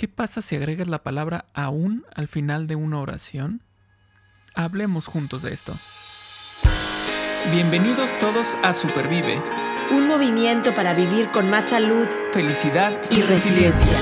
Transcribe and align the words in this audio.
¿Qué 0.00 0.08
pasa 0.08 0.40
si 0.40 0.56
agregas 0.56 0.88
la 0.88 1.02
palabra 1.02 1.44
aún 1.52 2.06
al 2.14 2.26
final 2.26 2.66
de 2.66 2.74
una 2.74 3.00
oración? 3.00 3.60
Hablemos 4.54 5.04
juntos 5.04 5.42
de 5.42 5.52
esto. 5.52 5.74
Bienvenidos 7.52 8.08
todos 8.18 8.56
a 8.62 8.72
Supervive. 8.72 9.42
Un 9.90 10.08
movimiento 10.08 10.74
para 10.74 10.94
vivir 10.94 11.26
con 11.26 11.50
más 11.50 11.64
salud, 11.64 12.08
felicidad 12.32 12.98
y, 13.10 13.20
resiliencia. 13.20 13.98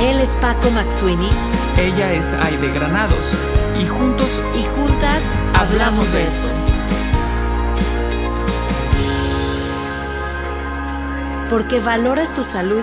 Él 0.00 0.18
es 0.18 0.34
Paco 0.34 0.72
Maxuini. 0.72 1.30
Ella 1.76 2.12
es 2.12 2.34
Aide 2.34 2.72
Granados. 2.72 3.32
Y 3.80 3.86
juntos 3.86 4.42
y 4.58 4.64
juntas 4.64 5.22
hablamos 5.54 6.10
de 6.12 6.26
esto. 6.26 6.48
Porque 11.48 11.78
valoras 11.78 12.34
tu 12.34 12.42
salud 12.42 12.82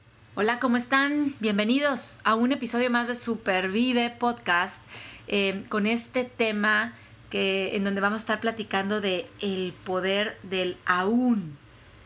Hola, 0.33 0.59
¿cómo 0.59 0.77
están? 0.77 1.33
Bienvenidos 1.41 2.17
a 2.23 2.35
un 2.35 2.53
episodio 2.53 2.89
más 2.89 3.09
de 3.09 3.15
Supervive 3.15 4.15
Podcast 4.17 4.81
eh, 5.27 5.65
con 5.67 5.85
este 5.85 6.23
tema 6.23 6.93
que, 7.29 7.75
en 7.75 7.83
donde 7.83 7.99
vamos 7.99 8.19
a 8.19 8.23
estar 8.23 8.39
platicando 8.39 9.01
de 9.01 9.29
el 9.41 9.73
poder 9.83 10.37
del 10.43 10.77
aún, 10.85 11.57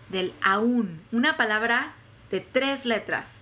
del 0.09 0.33
aún, 0.41 1.01
una 1.11 1.37
palabra 1.37 1.93
de 2.31 2.39
tres 2.39 2.87
letras 2.87 3.35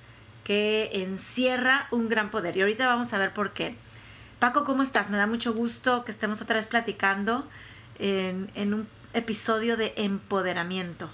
que 0.44 0.90
encierra 0.92 1.88
un 1.92 2.10
gran 2.10 2.30
poder. 2.30 2.58
Y 2.58 2.62
ahorita 2.62 2.86
vamos 2.86 3.14
a 3.14 3.20
ver 3.20 3.32
por 3.32 3.54
qué. 3.54 3.76
Paco, 4.40 4.66
¿cómo 4.66 4.84
estás? 4.84 5.10
Me 5.10 5.16
da 5.16 5.28
mucho 5.28 5.54
gusto 5.54 6.04
que 6.04 6.12
estemos 6.12 6.42
otra 6.42 6.58
vez 6.58 6.68
platicando 6.68 7.48
en, 8.00 8.52
en 8.54 8.74
un 8.74 8.88
episodio 9.14 9.78
de 9.78 9.94
empoderamiento. 9.96 11.10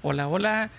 Hola, 0.00 0.28
hola. 0.28 0.70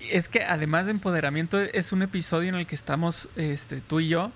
Es 0.00 0.28
que 0.28 0.44
además 0.44 0.86
de 0.86 0.92
empoderamiento 0.92 1.60
es 1.60 1.92
un 1.92 2.02
episodio 2.02 2.48
en 2.48 2.54
el 2.54 2.66
que 2.66 2.74
estamos 2.74 3.28
este, 3.36 3.80
tú 3.80 4.00
y 4.00 4.08
yo. 4.08 4.32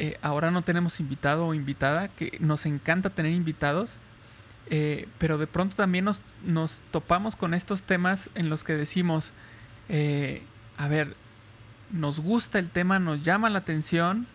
Eh, 0.00 0.16
ahora 0.22 0.52
no 0.52 0.62
tenemos 0.62 1.00
invitado 1.00 1.46
o 1.46 1.54
invitada, 1.54 2.08
que 2.08 2.36
nos 2.40 2.66
encanta 2.66 3.10
tener 3.10 3.32
invitados. 3.32 3.94
Eh, 4.70 5.08
pero 5.18 5.38
de 5.38 5.46
pronto 5.46 5.76
también 5.76 6.04
nos, 6.04 6.20
nos, 6.44 6.82
topamos 6.90 7.36
con 7.36 7.54
estos 7.54 7.82
temas 7.82 8.28
en 8.34 8.48
los 8.48 8.64
que 8.64 8.74
decimos, 8.74 9.32
eh, 9.88 10.42
a 10.76 10.88
ver, 10.88 11.16
nos 11.90 12.20
gusta 12.20 12.58
el 12.58 12.68
tema, 12.70 12.98
nos 12.98 13.22
llama 13.22 13.48
la 13.50 13.60
atención, 13.60 14.26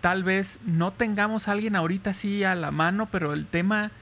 tal 0.00 0.24
vez 0.24 0.58
no 0.66 0.92
tengamos 0.92 1.46
a 1.46 1.52
alguien 1.52 1.76
ahorita 1.76 2.10
así 2.10 2.42
a 2.42 2.56
la 2.56 2.72
mano, 2.72 3.08
pero 3.12 3.32
el 3.32 3.46
tema 3.46 3.92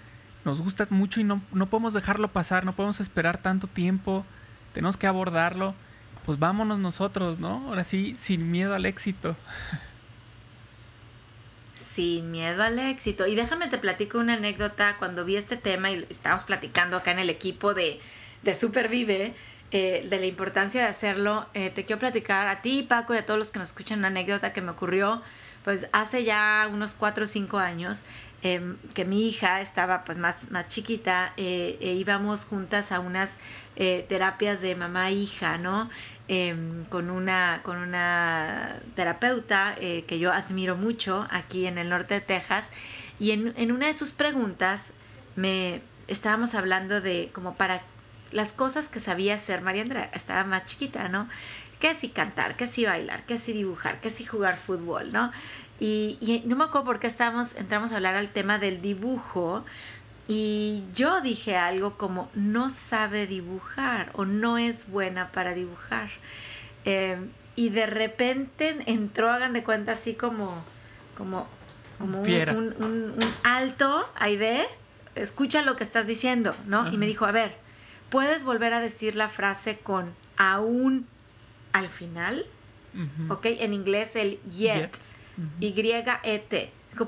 nos 0.47 0.63
gusta 0.63 0.87
mucho 0.89 1.21
y 1.21 1.25
no, 1.25 1.43
no 1.53 1.67
podemos 1.67 1.93
dejarlo 1.93 2.29
pasar, 2.29 2.65
no 2.65 2.73
podemos 2.73 3.01
esperar 3.01 3.37
tanto 3.37 3.67
tiempo 3.67 4.25
tenemos 4.77 4.99
que 4.99 5.07
abordarlo, 5.07 5.75
pues 6.27 6.39
vámonos 6.39 6.79
nosotros, 6.79 7.39
¿no? 7.39 7.67
Ahora 7.67 7.83
sí, 7.83 8.15
sin 8.19 8.51
miedo 8.51 8.75
al 8.75 8.85
éxito. 8.85 9.35
Sin 11.95 12.31
miedo 12.31 12.63
al 12.63 12.79
éxito. 12.79 13.27
Y 13.27 13.35
déjame 13.37 13.69
te 13.69 13.79
platico 13.79 14.19
una 14.19 14.35
anécdota 14.35 14.97
cuando 14.99 15.25
vi 15.25 15.37
este 15.37 15.57
tema 15.57 15.91
y 15.91 16.07
estábamos 16.11 16.45
platicando 16.45 16.99
acá 16.99 17.11
en 17.13 17.21
el 17.21 17.31
equipo 17.31 17.73
de, 17.73 18.03
de 18.43 18.55
Supervive. 18.55 19.33
Eh, 19.73 20.07
de 20.09 20.21
la 20.21 20.27
importancia 20.27 20.83
de 20.83 20.89
hacerlo, 20.89 21.47
eh, 21.55 21.71
te 21.71 21.87
quiero 21.87 21.99
platicar 21.99 22.47
a 22.47 22.61
ti, 22.61 22.83
Paco, 22.83 23.15
y 23.15 23.17
a 23.17 23.25
todos 23.25 23.39
los 23.39 23.51
que 23.51 23.59
nos 23.59 23.71
escuchan 23.71 24.01
una 24.01 24.09
anécdota 24.09 24.53
que 24.53 24.61
me 24.61 24.73
ocurrió 24.73 25.23
pues 25.67 25.89
hace 25.91 26.23
ya 26.23 26.71
unos 26.73 26.95
4 26.95 27.25
o 27.25 27.27
5 27.27 27.59
años. 27.59 28.05
Em, 28.43 28.77
que 28.95 29.05
mi 29.07 29.27
hija 29.27 29.61
estaba 29.61 30.05
pues 30.05 30.19
más, 30.19 30.51
más 30.51 30.69
chiquita 30.69 31.33
eh, 31.39 31.79
e 31.81 31.95
íbamos 31.95 32.45
juntas 32.45 32.93
a 32.93 33.01
unas 33.01 33.39
eh, 33.77 34.05
terapias 34.09 34.61
de 34.61 34.77
mamá-hija, 34.77 35.57
¿no? 35.57 35.89
Em, 36.29 36.85
con, 36.85 37.09
una, 37.11 37.61
con 37.63 37.79
una 37.79 38.77
terapeuta 38.95 39.75
eh, 39.81 40.05
que 40.07 40.19
yo 40.19 40.33
admiro 40.33 40.77
mucho 40.77 41.27
aquí 41.31 41.67
en 41.67 41.79
el 41.79 41.89
norte 41.89 42.15
de 42.15 42.21
Texas 42.21 42.73
y 43.19 43.31
en, 43.31 43.55
en 43.57 43.73
una 43.73 43.87
de 43.87 43.95
sus 43.95 44.13
preguntas 44.13 44.93
me 45.35 45.81
estábamos 46.07 46.55
hablando 46.55 47.01
de 47.01 47.31
como 47.33 47.55
para 47.55 47.83
las 48.33 48.53
cosas 48.53 48.89
que 48.89 49.01
sabía 49.01 49.37
hacer 49.37 49.63
María 49.63 50.11
estaba 50.13 50.45
más 50.45 50.65
chiquita, 50.67 51.09
¿no? 51.09 51.29
Que 51.81 51.95
si 51.95 52.09
cantar, 52.09 52.57
que 52.57 52.67
si 52.67 52.85
bailar, 52.85 53.25
que 53.25 53.39
si 53.39 53.53
dibujar, 53.53 54.01
que 54.01 54.11
si 54.11 54.25
jugar 54.25 54.57
fútbol, 54.57 55.13
¿no? 55.13 55.33
Y, 55.79 56.43
no 56.47 56.57
me 56.57 56.65
acuerdo 56.65 56.87
por 56.87 57.01
qué 57.01 57.07
estábamos, 57.07 57.55
entramos 57.57 57.93
a 57.93 57.97
hablar 57.97 58.17
al 58.17 58.29
tema 58.29 58.59
del 58.59 58.81
dibujo. 58.81 59.65
Y 60.29 60.83
yo 60.95 61.21
dije 61.21 61.57
algo 61.57 61.97
como 61.97 62.29
no 62.35 62.71
sabe 62.71 63.27
dibujar 63.27 64.11
o 64.15 64.25
no 64.25 64.59
es 64.59 64.89
buena 64.89 65.31
para 65.31 65.55
dibujar. 65.55 66.09
Em, 66.85 67.29
y 67.55 67.69
de 67.69 67.87
repente 67.87 68.77
entró, 68.87 69.31
hagan 69.31 69.53
de 69.53 69.63
cuenta, 69.63 69.93
así 69.93 70.15
como, 70.15 70.65
como, 71.17 71.47
como 71.99 72.21
un, 72.21 72.75
un, 72.79 73.19
alto, 73.45 74.09
Aide, 74.17 74.67
escucha 75.15 75.63
lo 75.63 75.77
que 75.77 75.85
estás 75.85 76.07
diciendo, 76.07 76.55
¿no? 76.67 76.93
Y 76.93 76.99
me 76.99 77.07
dijo, 77.07 77.25
a 77.25 77.33
ver, 77.33 77.55
¿puedes 78.11 78.45
volver 78.45 78.75
a 78.75 78.81
decir 78.81 79.17
la 79.17 79.29
frase 79.29 79.79
con 79.79 80.13
aún 80.37 81.07
al 81.73 81.89
final? 81.89 82.47
¿Ok? 83.29 83.47
En 83.47 83.75
inglés 83.75 84.17
el 84.17 84.41
yet. 84.43 84.77
Y-E-T. 84.77 85.16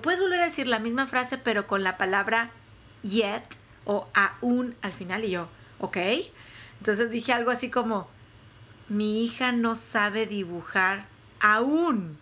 Puedes 0.02 0.20
volver 0.20 0.40
a 0.40 0.44
decir 0.44 0.66
la 0.66 0.78
misma 0.78 1.06
frase, 1.06 1.38
pero 1.38 1.66
con 1.66 1.82
la 1.82 1.96
palabra 1.96 2.50
yet 3.02 3.44
o 3.84 4.06
aún 4.14 4.76
al 4.82 4.92
final. 4.92 5.24
Y 5.24 5.30
yo, 5.30 5.48
ok. 5.78 5.96
Entonces 6.78 7.10
dije 7.10 7.32
algo 7.32 7.50
así 7.50 7.70
como, 7.70 8.08
mi 8.88 9.24
hija 9.24 9.52
no 9.52 9.76
sabe 9.76 10.26
dibujar 10.26 11.06
aún. 11.40 12.18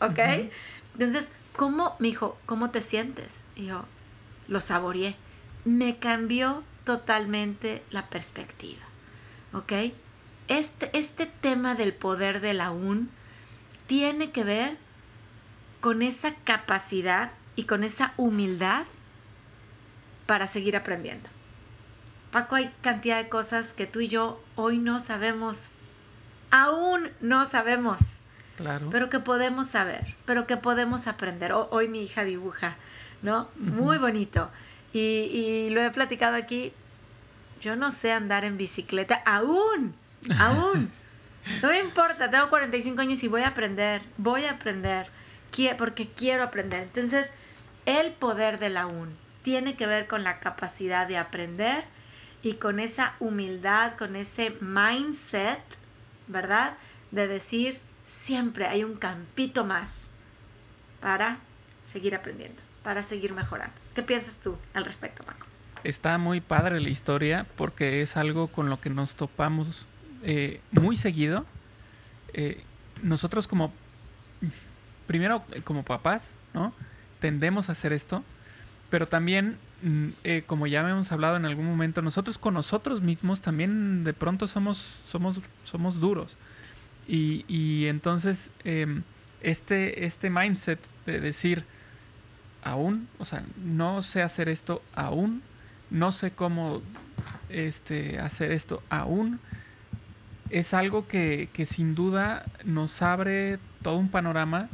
¿Ok? 0.00 0.18
Entonces, 0.92 1.28
¿cómo, 1.54 1.96
me 1.98 2.08
dijo, 2.08 2.38
cómo 2.44 2.70
te 2.70 2.82
sientes? 2.82 3.44
Y 3.54 3.66
yo, 3.66 3.84
lo 4.48 4.60
saboreé. 4.60 5.16
Me 5.64 5.96
cambió 5.96 6.62
totalmente 6.84 7.82
la 7.90 8.08
perspectiva. 8.08 8.82
¿Ok? 9.52 9.72
Este, 10.48 10.90
este 10.92 11.26
tema 11.26 11.74
del 11.74 11.92
poder 11.92 12.40
del 12.40 12.60
aún 12.60 13.10
tiene 13.86 14.30
que 14.30 14.44
ver 14.44 14.76
con 15.86 16.02
esa 16.02 16.34
capacidad 16.42 17.30
y 17.54 17.62
con 17.62 17.84
esa 17.84 18.12
humildad 18.16 18.86
para 20.26 20.48
seguir 20.48 20.76
aprendiendo. 20.76 21.28
Paco, 22.32 22.56
hay 22.56 22.74
cantidad 22.80 23.22
de 23.22 23.28
cosas 23.28 23.72
que 23.72 23.86
tú 23.86 24.00
y 24.00 24.08
yo 24.08 24.42
hoy 24.56 24.78
no 24.78 24.98
sabemos. 24.98 25.68
Aún 26.50 27.10
no 27.20 27.48
sabemos. 27.48 28.00
Claro. 28.56 28.88
Pero 28.90 29.10
que 29.10 29.20
podemos 29.20 29.68
saber, 29.68 30.16
pero 30.24 30.44
que 30.48 30.56
podemos 30.56 31.06
aprender. 31.06 31.52
hoy 31.52 31.86
mi 31.86 32.02
hija 32.02 32.24
dibuja, 32.24 32.74
¿no? 33.22 33.48
Muy 33.54 33.98
bonito. 33.98 34.50
Y, 34.92 34.98
y 34.98 35.70
lo 35.70 35.82
he 35.82 35.90
platicado 35.92 36.34
aquí. 36.34 36.72
Yo 37.60 37.76
no 37.76 37.92
sé 37.92 38.10
andar 38.10 38.44
en 38.44 38.56
bicicleta 38.56 39.22
aún, 39.24 39.94
aún. 40.36 40.90
No 41.62 41.68
me 41.68 41.78
importa, 41.78 42.28
tengo 42.28 42.50
45 42.50 43.02
años 43.02 43.22
y 43.22 43.28
voy 43.28 43.42
a 43.42 43.46
aprender, 43.46 44.02
voy 44.18 44.46
a 44.46 44.50
aprender 44.50 45.06
porque 45.78 46.08
quiero 46.08 46.42
aprender. 46.42 46.82
Entonces, 46.82 47.32
el 47.86 48.12
poder 48.12 48.58
de 48.58 48.70
la 48.70 48.86
UN 48.86 49.12
tiene 49.42 49.76
que 49.76 49.86
ver 49.86 50.06
con 50.06 50.24
la 50.24 50.40
capacidad 50.40 51.06
de 51.06 51.16
aprender 51.16 51.84
y 52.42 52.54
con 52.54 52.80
esa 52.80 53.14
humildad, 53.20 53.96
con 53.96 54.16
ese 54.16 54.50
mindset, 54.60 55.60
¿verdad? 56.26 56.76
De 57.10 57.26
decir, 57.26 57.80
siempre 58.04 58.66
hay 58.66 58.84
un 58.84 58.96
campito 58.96 59.64
más 59.64 60.10
para 61.00 61.38
seguir 61.84 62.14
aprendiendo, 62.14 62.60
para 62.82 63.02
seguir 63.02 63.32
mejorando. 63.32 63.74
¿Qué 63.94 64.02
piensas 64.02 64.38
tú 64.38 64.56
al 64.74 64.84
respecto, 64.84 65.22
Paco? 65.24 65.46
Está 65.84 66.18
muy 66.18 66.40
padre 66.40 66.80
la 66.80 66.88
historia 66.88 67.46
porque 67.56 68.02
es 68.02 68.16
algo 68.16 68.48
con 68.48 68.68
lo 68.68 68.80
que 68.80 68.90
nos 68.90 69.14
topamos 69.14 69.86
eh, 70.22 70.60
muy 70.72 70.96
seguido. 70.96 71.46
Eh, 72.32 72.64
nosotros 73.02 73.46
como 73.46 73.72
primero 75.06 75.44
eh, 75.52 75.62
como 75.62 75.84
papás, 75.84 76.34
¿no? 76.54 76.72
Tendemos 77.20 77.68
a 77.68 77.72
hacer 77.72 77.92
esto, 77.92 78.22
pero 78.90 79.06
también, 79.06 79.56
mm, 79.82 80.08
eh, 80.24 80.42
como 80.46 80.66
ya 80.66 80.88
hemos 80.88 81.10
hablado 81.12 81.36
en 81.36 81.44
algún 81.44 81.66
momento, 81.66 82.02
nosotros 82.02 82.38
con 82.38 82.54
nosotros 82.54 83.00
mismos 83.00 83.40
también 83.40 84.04
de 84.04 84.12
pronto 84.12 84.46
somos, 84.46 84.94
somos, 85.08 85.40
somos 85.64 86.00
duros. 86.00 86.36
Y, 87.08 87.44
y 87.48 87.86
entonces, 87.86 88.50
em, 88.64 89.02
este, 89.40 90.04
este 90.06 90.30
mindset 90.30 90.80
de 91.06 91.20
decir, 91.20 91.64
aún, 92.64 93.08
o 93.18 93.24
sea, 93.24 93.44
no 93.64 94.02
sé 94.02 94.22
hacer 94.22 94.48
esto 94.48 94.82
aún, 94.94 95.42
no 95.90 96.10
sé 96.10 96.32
cómo 96.32 96.82
este, 97.48 98.18
hacer 98.18 98.50
esto 98.50 98.82
aún, 98.90 99.38
es 100.50 100.74
algo 100.74 101.06
que, 101.06 101.48
que 101.52 101.66
sin 101.66 101.94
duda 101.94 102.44
nos 102.64 103.02
abre 103.02 103.58
todo 103.82 103.96
un 103.96 104.08
panorama 104.08 104.68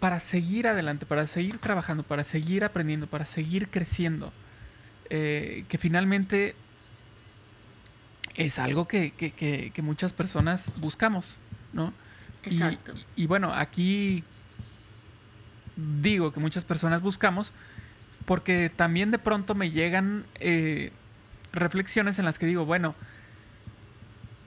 para 0.00 0.20
seguir 0.20 0.66
adelante, 0.66 1.06
para 1.06 1.26
seguir 1.26 1.58
trabajando, 1.58 2.02
para 2.02 2.24
seguir 2.24 2.64
aprendiendo, 2.64 3.06
para 3.06 3.24
seguir 3.24 3.68
creciendo. 3.68 4.32
Eh, 5.10 5.64
que 5.68 5.78
finalmente 5.78 6.54
es 8.34 8.58
algo 8.58 8.86
que, 8.86 9.10
que, 9.12 9.30
que, 9.72 9.82
muchas 9.82 10.12
personas 10.12 10.70
buscamos, 10.76 11.38
¿no? 11.72 11.94
Exacto. 12.44 12.92
Y, 13.16 13.26
bueno, 13.26 13.52
aquí 13.52 14.22
digo 15.76 16.32
que 16.32 16.40
muchas 16.40 16.64
personas 16.64 17.00
buscamos 17.02 17.52
porque 18.26 18.70
también 18.74 19.10
de 19.10 19.18
pronto 19.18 19.54
me 19.54 19.70
llegan 19.70 20.26
eh, 20.40 20.92
reflexiones 21.52 22.18
en 22.18 22.26
las 22.26 22.38
que 22.38 22.46
digo, 22.46 22.66
bueno, 22.66 22.94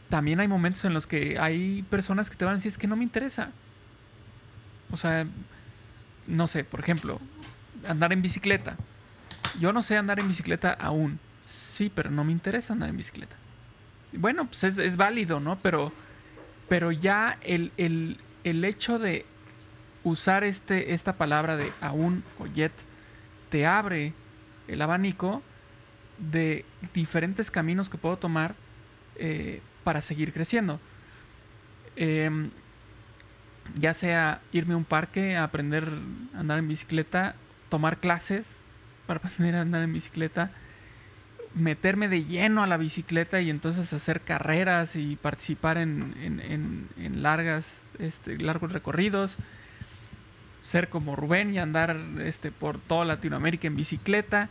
también 0.10 0.40
hay 0.40 0.48
momentos 0.48 0.86
en 0.86 0.94
los 0.94 1.08
que 1.08 1.40
hay 1.40 1.84
personas 1.90 2.30
que 2.30 2.36
te 2.36 2.46
van 2.46 2.54
a 2.54 2.58
decir, 2.58 2.72
es 2.72 2.78
que 2.78 2.88
no 2.88 2.96
me 2.96 3.04
interesa. 3.04 3.52
O 4.92 4.98
sea, 4.98 5.26
no 6.28 6.48
sé, 6.48 6.64
por 6.64 6.80
ejemplo, 6.80 7.20
andar 7.88 8.14
en 8.14 8.22
bicicleta. 8.22 8.78
Yo 9.60 9.74
no 9.74 9.82
sé 9.82 9.98
andar 9.98 10.20
en 10.20 10.28
bicicleta 10.28 10.74
aún. 10.74 11.20
Sí, 11.46 11.92
pero 11.94 12.12
no 12.12 12.24
me 12.24 12.32
interesa 12.32 12.74
andar 12.74 12.90
en 12.90 12.98
bicicleta. 12.98 13.36
Bueno, 14.14 14.46
pues 14.46 14.64
es, 14.64 14.98
válido, 14.98 15.40
¿no? 15.40 15.58
Pero, 15.60 15.92
pero 16.68 16.92
ya 16.92 17.38
el, 17.42 17.72
el, 17.78 18.66
hecho 18.66 19.00
de 19.00 19.26
usar 20.04 20.44
este, 20.44 20.94
esta 20.94 21.14
palabra 21.14 21.56
de 21.56 21.72
aún 21.80 22.24
o 22.40 22.48
yet 22.48 22.74
te 23.50 23.66
abre 23.66 24.14
el 24.68 24.82
abanico 24.82 25.42
de 26.18 26.66
diferentes 26.94 27.52
caminos 27.52 27.90
que 27.90 27.98
puedo 27.98 28.18
tomar 28.18 28.56
eh, 29.16 29.62
para 29.84 30.02
seguir 30.02 30.34
creciendo. 30.34 30.80
Em, 31.96 32.52
ya 33.76 33.94
sea 33.94 34.42
irme 34.52 34.74
a 34.74 34.78
un 34.78 34.86
parque 34.86 35.36
a 35.36 35.44
aprender 35.44 35.92
a 36.36 36.40
andar 36.40 36.60
en 36.60 36.68
bicicleta, 36.68 37.36
tomar 37.70 37.98
clases 37.98 38.60
para 39.08 39.20
aprender 39.24 39.56
a 39.56 39.62
andar 39.62 39.82
en 39.82 39.94
bicicleta, 39.94 40.52
meterme 41.54 42.08
de 42.08 42.24
lleno 42.26 42.64
a 42.64 42.68
la 42.68 42.78
bicicleta 42.78 43.42
y 43.42 43.50
entonces 43.50 43.92
hacer 43.94 44.22
carreras 44.22 44.96
y 44.96 45.16
participar 45.16 45.78
en, 45.78 46.88
largas, 47.16 47.84
este, 48.00 48.38
largos 48.38 48.72
recorridos, 48.72 49.38
ser 50.64 50.90
como 50.90 51.16
Rubén 51.16 51.54
y 51.54 51.60
andar 51.60 51.98
este, 52.20 52.52
por 52.52 52.80
toda 52.80 53.06
Latinoamérica 53.06 53.68
en 53.68 53.76
bicicleta. 53.76 54.50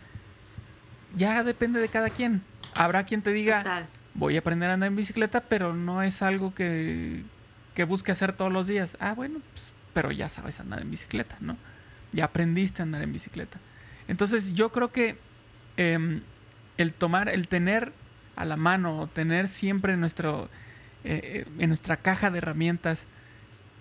Ya 1.17 1.43
depende 1.43 1.81
de 1.81 1.89
cada 1.89 2.11
quien. 2.11 2.43
Habrá 2.75 3.05
quien 3.05 3.23
te 3.23 3.33
diga, 3.33 3.87
voy 4.15 4.37
a 4.37 4.41
aprender 4.41 4.71
a 4.71 4.75
andar 4.75 4.89
en 4.89 4.97
bicicleta, 4.97 5.41
pero 5.41 5.75
no 5.75 6.03
es 6.03 6.23
algo 6.23 6.55
que, 6.55 7.25
que 7.75 7.85
busque 7.85 8.13
hacer 8.13 8.33
todos 8.33 8.53
los 8.53 8.67
días. 8.67 8.97
Ah, 9.01 9.15
bueno, 9.15 9.41
pues, 9.53 9.73
pero 9.93 10.11
ya 10.11 10.29
sabes 10.29 10.61
andar 10.61 10.81
en 10.81 10.91
bicicleta, 10.91 11.37
¿no? 11.41 11.57
Ya 12.13 12.27
aprendiste 12.27 12.83
a 12.83 12.85
andar 12.85 13.03
en 13.03 13.13
bicicleta. 13.13 13.59
Entonces 14.09 14.55
yo 14.55 14.73
creo 14.73 14.91
que 14.93 15.17
em, 15.77 16.23
el 16.77 16.93
tomar, 16.93 17.29
el 17.29 17.49
tener 17.49 17.93
a 18.37 18.45
la 18.45 18.57
mano, 18.57 19.09
tener 19.13 19.49
siempre 19.49 19.95
en, 19.95 20.01
nuestro, 20.01 20.49
eh, 21.05 21.45
eh, 21.47 21.47
en 21.59 21.69
nuestra 21.69 21.97
caja 21.97 22.31
de 22.31 22.39
herramientas 22.39 23.07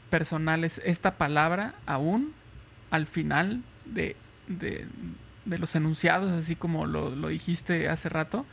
personales 0.10 0.82
esta 0.84 1.18
palabra 1.18 1.76
aún 1.86 2.34
al 2.92 3.06
final 3.06 3.62
de, 3.86 4.16
de, 4.48 4.88
los 5.46 5.76
enunciados, 5.76 6.32
así 6.32 6.56
como 6.56 6.86
lo, 6.86 7.16
lo 7.16 7.30
dijiste 7.30 7.88
hace 7.88 8.10
rato, 8.10 8.46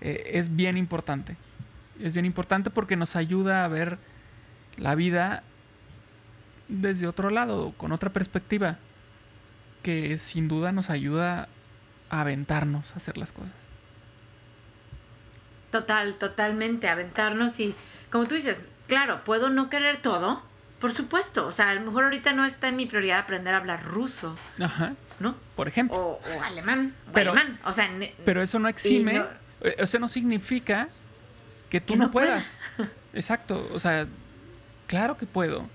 eh, 0.00 0.30
es 0.34 0.54
bien 0.54 0.76
importante. 0.76 1.36
Es 2.00 2.12
bien 2.12 2.26
importante 2.26 2.70
porque 2.70 2.96
nos 2.96 3.16
ayuda 3.16 3.64
a 3.64 3.68
ver 3.68 3.98
la 4.78 4.94
vida 4.94 5.42
desde 6.68 7.06
otro 7.06 7.30
lado, 7.30 7.72
con 7.76 7.92
otra 7.92 8.10
perspectiva, 8.12 8.78
que 9.82 10.18
sin 10.18 10.48
duda 10.48 10.72
nos 10.72 10.90
ayuda 10.90 11.48
a 12.10 12.20
aventarnos 12.20 12.92
a 12.92 12.96
hacer 12.96 13.16
las 13.18 13.32
cosas. 13.32 13.52
Total, 15.70 16.14
totalmente, 16.14 16.88
aventarnos 16.88 17.60
y 17.60 17.74
como 18.10 18.26
tú 18.26 18.34
dices, 18.34 18.72
claro, 18.86 19.22
puedo 19.24 19.50
no 19.50 19.68
querer 19.68 20.00
todo, 20.00 20.42
por 20.80 20.92
supuesto, 20.92 21.46
o 21.46 21.52
sea, 21.52 21.70
a 21.70 21.74
lo 21.74 21.82
mejor 21.82 22.04
ahorita 22.04 22.32
no 22.32 22.44
está 22.44 22.68
en 22.68 22.76
mi 22.76 22.86
prioridad 22.86 23.18
aprender 23.18 23.54
a 23.54 23.58
hablar 23.58 23.84
ruso. 23.84 24.36
Ajá. 24.60 24.94
¿No? 25.20 25.34
Por 25.56 25.68
ejemplo. 25.68 25.96
O, 25.98 26.20
alemán. 26.44 26.94
pero, 27.12 27.32
alemán. 27.32 27.58
O 27.64 27.72
sea, 27.72 27.90
pero 28.24 28.40
eso 28.40 28.58
no 28.58 28.68
exime, 28.68 29.24
eh, 29.62 29.74
eso 29.78 29.98
no 29.98 30.08
significa 30.08 30.88
que 31.68 31.80
tú 31.80 31.96
no, 31.96 32.10
puedas. 32.10 32.60
Exacto, 33.12 33.68
o 33.72 33.80
sea, 33.80 34.06
claro 34.88 35.16
que 35.16 35.26
puedo. 35.26 35.68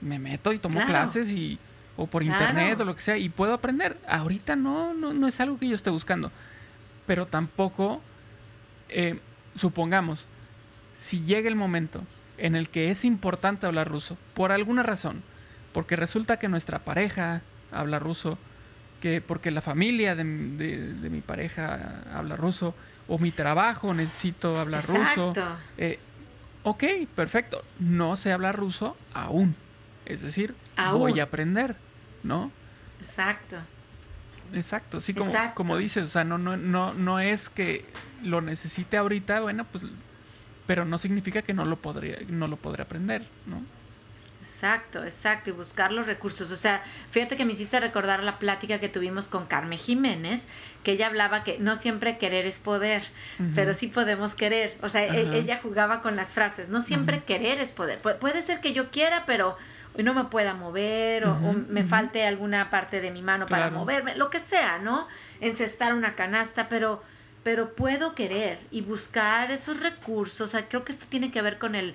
Me 0.00 0.18
meto 0.18 0.52
y 0.54 0.58
tomo 0.58 0.84
clases 0.86 1.28
y 1.28 1.58
o 1.96 2.06
por 2.06 2.22
internet 2.22 2.80
o 2.80 2.84
lo 2.86 2.96
que 2.96 3.02
sea 3.02 3.18
y 3.18 3.28
puedo 3.28 3.52
aprender. 3.52 3.98
Ahorita 4.08 4.56
no, 4.56 4.94
no, 4.94 5.12
no 5.12 5.28
es 5.28 5.38
algo 5.40 5.58
que 5.58 5.68
yo 5.68 5.74
esté 5.74 5.90
buscando. 5.90 6.32
Pero 7.06 7.26
tampoco, 7.26 8.00
eh, 8.88 9.18
supongamos, 9.54 10.26
si 10.94 11.22
llega 11.22 11.48
el 11.48 11.56
momento 11.56 12.02
en 12.38 12.56
el 12.56 12.68
que 12.68 12.90
es 12.90 13.04
importante 13.04 13.66
hablar 13.66 13.88
ruso, 13.88 14.16
por 14.34 14.52
alguna 14.52 14.82
razón, 14.82 15.22
porque 15.72 15.96
resulta 15.96 16.38
que 16.38 16.48
nuestra 16.48 16.78
pareja 16.78 17.42
habla 17.70 17.98
ruso, 17.98 18.38
que 19.00 19.20
porque 19.20 19.50
la 19.50 19.60
familia 19.60 20.14
de, 20.14 20.24
mi 20.24 21.20
pareja 21.20 22.02
habla 22.14 22.36
ruso, 22.36 22.74
o 23.08 23.18
mi 23.18 23.30
trabajo 23.30 23.92
necesito 23.94 24.58
hablar 24.58 24.84
ruso. 24.86 25.34
Eh, 25.76 25.98
ok, 26.62 26.84
perfecto. 27.14 27.62
No 27.78 28.16
sé 28.16 28.32
hablar 28.32 28.56
ruso 28.56 28.96
aún. 29.14 29.54
Es 30.04 30.22
decir, 30.22 30.54
voy 30.92 31.20
a 31.20 31.24
aprender, 31.24 31.76
¿no? 32.22 32.50
Exacto. 33.00 33.56
Exacto, 34.54 35.00
sí, 35.00 35.14
como, 35.14 35.32
como 35.54 35.76
dices, 35.78 36.04
o 36.04 36.10
sea, 36.10 36.24
no, 36.24 36.36
no, 36.36 36.58
no, 36.58 36.92
no 36.92 37.20
es 37.20 37.48
que 37.48 37.86
lo 38.22 38.42
necesite 38.42 38.98
ahorita, 38.98 39.40
bueno, 39.40 39.64
pues, 39.64 39.84
pero 40.66 40.84
no 40.84 40.98
significa 40.98 41.40
que 41.40 41.54
no 41.54 41.64
lo 41.64 41.76
podría, 41.76 42.18
no 42.28 42.48
lo 42.48 42.56
podré 42.56 42.82
aprender, 42.82 43.26
¿no? 43.46 43.62
Exacto, 44.42 45.04
exacto, 45.04 45.50
y 45.50 45.52
buscar 45.52 45.92
los 45.92 46.06
recursos. 46.08 46.50
O 46.50 46.56
sea, 46.56 46.82
fíjate 47.10 47.36
que 47.36 47.44
me 47.44 47.52
hiciste 47.52 47.78
recordar 47.78 48.24
la 48.24 48.40
plática 48.40 48.80
que 48.80 48.88
tuvimos 48.88 49.28
con 49.28 49.46
Carmen 49.46 49.78
Jiménez, 49.78 50.48
que 50.82 50.92
ella 50.92 51.06
hablaba 51.06 51.44
que 51.44 51.58
no 51.58 51.76
siempre 51.76 52.18
querer 52.18 52.44
es 52.46 52.58
poder, 52.58 53.04
pero 53.54 53.72
sí 53.72 53.86
podemos 53.86 54.34
querer. 54.34 54.76
O 54.82 54.88
sea, 54.88 55.04
e, 55.04 55.38
ella 55.38 55.60
jugaba 55.62 56.02
con 56.02 56.16
las 56.16 56.34
frases, 56.34 56.68
no 56.68 56.82
siempre 56.82 57.22
querer 57.22 57.60
es 57.60 57.70
poder. 57.70 57.98
puede 57.98 58.42
ser 58.42 58.60
que 58.60 58.72
yo 58.72 58.90
quiera, 58.90 59.24
pero 59.26 59.56
hoy 59.94 60.02
no 60.02 60.12
me 60.12 60.24
pueda 60.24 60.54
mover 60.54 61.26
o, 61.26 61.36
me 61.68 61.84
falte 61.84 62.26
alguna 62.26 62.68
parte 62.68 63.00
de 63.00 63.12
mi 63.12 63.22
mano 63.22 63.46
para 63.46 63.70
moverme, 63.70 64.16
lo 64.16 64.28
que 64.28 64.40
sea, 64.40 64.78
¿no? 64.78 65.06
Encestar 65.40 65.94
una 65.94 66.16
canasta, 66.16 66.68
pero 66.68 67.02
pero 67.44 67.74
puedo 67.74 68.14
querer 68.14 68.60
y 68.70 68.82
buscar 68.82 69.50
esos 69.50 69.80
recursos. 69.80 70.40
O 70.40 70.46
sea, 70.50 70.68
creo 70.68 70.84
que 70.84 70.92
esto 70.92 71.06
tiene 71.08 71.32
que 71.32 71.42
ver 71.42 71.58
con 71.58 71.74
el 71.74 71.94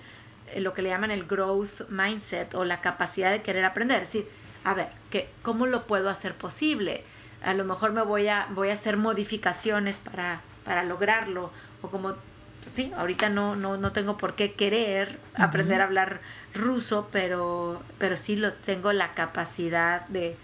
lo 0.56 0.74
que 0.74 0.82
le 0.82 0.90
llaman 0.90 1.12
el 1.12 1.26
growth 1.26 1.90
mindset 1.90 2.54
o 2.56 2.66
la 2.66 2.82
capacidad 2.82 3.32
de 3.32 3.42
querer 3.42 3.66
aprender. 3.66 4.04
Es 4.04 4.14
decir, 4.14 4.30
a 4.64 4.74
ver, 4.74 4.88
¿qué, 5.12 5.30
¿cómo 5.44 5.68
lo 5.68 5.86
puedo 5.86 6.10
hacer 6.10 6.34
posible? 6.34 7.04
A 7.44 7.54
lo 7.54 7.64
mejor 7.66 7.92
me 7.92 8.02
voy 8.02 8.28
a, 8.28 8.48
voy 8.52 8.70
a 8.70 8.74
hacer 8.74 8.98
modificaciones 8.98 10.00
para, 10.00 10.42
para 10.66 10.84
lograrlo. 10.84 11.52
O 11.82 11.90
como, 11.90 12.16
pues 12.64 12.74
sí, 12.74 12.92
ahorita 12.98 13.30
no, 13.30 13.56
no, 13.56 13.78
no 13.78 13.92
tengo 13.92 14.18
por 14.18 14.36
qué 14.36 14.54
querer 14.54 15.20
aprender 15.36 15.82
a 15.82 15.86
hablar 15.86 16.22
ruso, 16.54 17.10
pero, 17.12 17.82
pero 17.98 18.18
sí 18.18 18.36
lo 18.36 18.54
tengo 18.54 18.92
la 18.94 19.14
capacidad 19.14 20.08
de, 20.08 20.36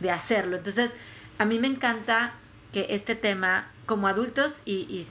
de 0.00 0.10
hacerlo. 0.10 0.56
Entonces, 0.56 0.94
a 1.38 1.44
mí 1.44 1.58
me 1.58 1.68
encanta 1.68 2.32
que 2.72 2.86
este 2.90 3.14
tema, 3.14 3.70
como 3.86 4.08
adultos 4.08 4.62
y, 4.64 4.86
y 4.88 5.06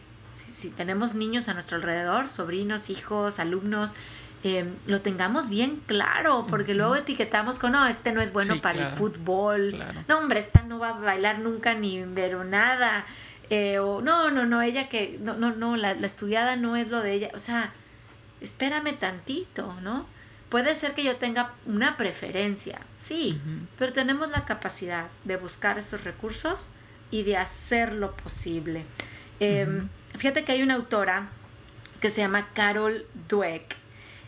si 0.54 0.70
tenemos 0.70 1.16
niños 1.16 1.48
a 1.48 1.54
nuestro 1.54 1.78
alrededor, 1.78 2.30
sobrinos, 2.30 2.90
hijos, 2.90 3.40
alumnos, 3.40 3.94
lo 4.86 5.02
tengamos 5.02 5.50
bien 5.50 5.82
claro, 5.86 6.46
porque 6.50 6.74
luego 6.74 6.96
etiquetamos 6.96 7.60
con, 7.60 7.72
no, 7.72 7.88
este 7.88 8.12
no 8.12 8.22
es 8.22 8.32
bueno 8.34 8.62
para 8.62 8.88
el 8.88 8.96
fútbol, 8.96 9.84
no, 10.08 10.20
hombre, 10.20 10.40
esta 10.40 10.62
no 10.64 10.80
va 10.80 10.90
a 10.90 10.94
bailar 10.94 11.40
nunca 11.40 11.74
ni 11.74 12.04
ver 12.04 12.36
nada, 12.46 13.06
eh, 13.50 13.80
o 13.80 14.02
no, 14.02 14.30
no, 14.32 14.46
no, 14.46 14.62
ella 14.62 14.90
que, 14.90 15.18
no, 15.22 15.36
no, 15.36 15.56
no, 15.56 15.76
la, 15.78 15.92
estudiada 15.92 16.56
no 16.56 16.76
es 16.76 16.90
lo 16.90 17.02
de 17.02 17.14
ella, 17.14 17.30
o 17.34 17.40
sea, 17.40 17.72
espérame 18.42 18.98
tantito, 18.98 19.74
¿no? 19.82 20.06
Puede 20.50 20.76
ser 20.76 20.94
que 20.94 21.04
yo 21.04 21.18
tenga 21.18 21.54
una 21.66 21.98
preferencia, 21.98 22.80
sí, 22.98 23.40
pero 23.78 23.92
tenemos 23.92 24.30
la 24.30 24.46
capacidad 24.46 25.08
de 25.26 25.36
buscar 25.36 25.78
esos 25.78 26.04
recursos 26.06 26.70
y 27.12 27.24
de 27.24 27.38
hacer 27.38 27.94
lo 27.94 28.16
posible. 28.16 28.86
Em, 29.40 29.90
fíjate 30.16 30.46
que 30.46 30.54
hay 30.54 30.64
una 30.64 30.76
autora 30.76 31.28
que 32.00 32.10
se 32.10 32.22
llama 32.22 32.48
Carol 32.54 33.06
Dweck 33.28 33.76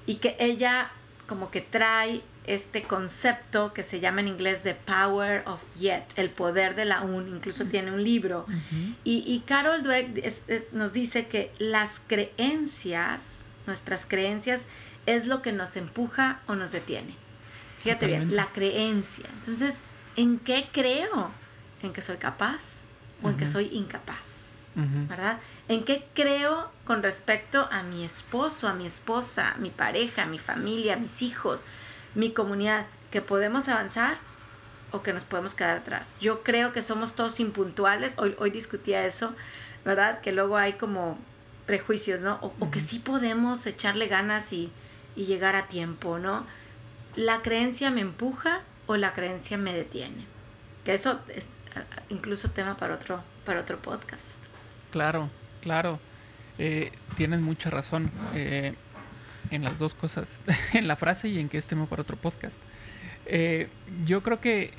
y 0.10 0.16
que 0.16 0.36
ella 0.40 0.90
como 1.28 1.52
que 1.52 1.62
trae 1.62 2.24
este 2.48 2.82
concepto 2.82 3.74
que 3.76 3.84
se 3.84 4.00
llama 4.00 4.22
en 4.22 4.28
inglés 4.28 4.64
The 4.64 4.74
Power 4.74 5.44
of 5.46 5.62
Yet, 5.76 6.06
el 6.16 6.32
poder 6.32 6.74
de 6.74 6.86
la 6.86 7.02
un, 7.02 7.28
incluso 7.28 7.66
tiene 7.66 7.92
un 7.92 8.04
libro. 8.04 8.48
y, 9.04 9.44
Carol 9.46 9.84
Dweck 9.84 10.26
nos 10.72 10.94
dice 10.94 11.28
que 11.28 11.52
las 11.60 12.02
creencias, 12.08 13.42
nuestras 13.68 14.08
creencias, 14.08 14.66
es 15.06 15.28
lo 15.28 15.44
que 15.44 15.52
nos 15.52 15.78
empuja 15.78 16.40
o 16.48 16.56
nos 16.56 16.72
detiene. 16.72 17.14
Fíjate 17.78 18.08
bien, 18.08 18.36
la 18.36 18.48
creencia. 18.48 19.28
Entonces, 19.36 19.82
¿en 20.16 20.40
qué 20.40 20.70
creo? 20.72 21.30
¿En 21.84 21.94
que 21.94 22.02
soy 22.02 22.18
capaz 22.18 22.86
o 23.22 23.30
en 23.30 23.38
que 23.38 23.46
soy 23.46 23.70
incapaz? 23.74 24.26
¿Verdad? 24.74 25.38
¿En 25.70 25.84
qué 25.84 26.04
creo 26.16 26.72
con 26.84 27.04
respecto 27.04 27.68
a 27.72 27.84
mi 27.84 28.04
esposo, 28.04 28.68
a 28.68 28.74
mi 28.74 28.88
esposa, 28.88 29.54
a 29.54 29.58
mi 29.58 29.70
pareja, 29.70 30.26
mi 30.26 30.40
familia, 30.40 30.96
a 30.96 30.98
mis 30.98 31.22
hijos, 31.22 31.64
mi 32.16 32.32
comunidad? 32.32 32.88
¿Que 33.12 33.22
podemos 33.22 33.68
avanzar 33.68 34.18
o 34.92 35.04
que 35.04 35.14
nos 35.14 35.26
podemos 35.26 35.54
quedar 35.54 35.78
atrás? 35.78 36.18
Yo 36.20 36.42
creo 36.42 36.74
que 36.74 36.82
somos 36.82 37.14
todos 37.14 37.40
impuntuales. 37.40 38.14
Hoy, 38.18 38.36
hoy 38.40 38.50
discutía 38.50 39.06
eso, 39.06 39.36
¿verdad? 39.86 40.22
Que 40.22 40.32
luego 40.32 40.58
hay 40.58 40.74
como 40.74 41.20
prejuicios, 41.68 42.22
¿no? 42.22 42.40
O, 42.42 42.72
que 42.72 42.80
sí 42.80 42.98
podemos 42.98 43.68
echarle 43.68 44.08
ganas 44.08 44.52
y, 44.54 44.72
y 45.16 45.26
llegar 45.26 45.56
a 45.56 45.68
tiempo, 45.68 46.18
¿no? 46.18 46.48
¿La 47.16 47.44
creencia 47.44 47.92
me 47.92 48.02
empuja 48.02 48.62
o 48.88 48.98
la 48.98 49.14
creencia 49.14 49.56
me 49.60 49.76
detiene? 49.76 50.26
Que 50.84 50.96
eso 50.96 51.20
es 51.28 51.48
incluso 52.10 52.50
tema 52.50 52.76
para 52.76 52.96
otro, 52.96 53.24
para 53.46 53.62
otro 53.62 53.78
podcast. 53.78 54.40
Claro, 54.90 55.30
claro. 55.62 56.00
Eh, 56.62 56.92
tienes 57.16 57.40
mucha 57.40 57.70
razón 57.70 58.12
eh, 58.36 58.74
en 59.50 59.64
las 59.64 59.80
dos 59.80 59.94
cosas, 59.94 60.42
en 60.74 60.90
la 60.90 60.98
frase 60.98 61.30
y 61.30 61.40
en 61.40 61.48
que 61.48 61.58
es 61.58 61.66
tema 61.66 61.86
para 61.86 62.02
otro 62.02 62.18
podcast. 62.18 62.58
Eh, 63.26 63.70
yo 64.06 64.22
creo 64.24 64.42
que 64.42 64.72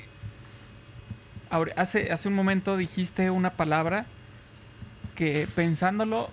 hace, 1.75 2.11
hace 2.11 2.27
un 2.27 2.35
momento 2.35 2.77
dijiste 2.77 3.31
una 3.31 3.53
palabra 3.53 4.05
que 5.15 5.47
pensándolo, 5.55 6.29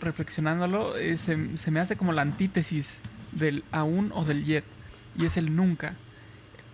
reflexionándolo, 0.00 0.94
se, 1.16 1.56
se, 1.56 1.70
me 1.70 1.78
hace 1.78 1.96
como 1.96 2.12
la 2.12 2.22
antítesis 2.22 3.00
del 3.30 3.62
aún 3.70 4.10
o 4.12 4.24
del 4.24 4.44
yet, 4.44 4.64
y 5.16 5.24
es 5.24 5.36
el 5.36 5.54
nunca. 5.54 5.94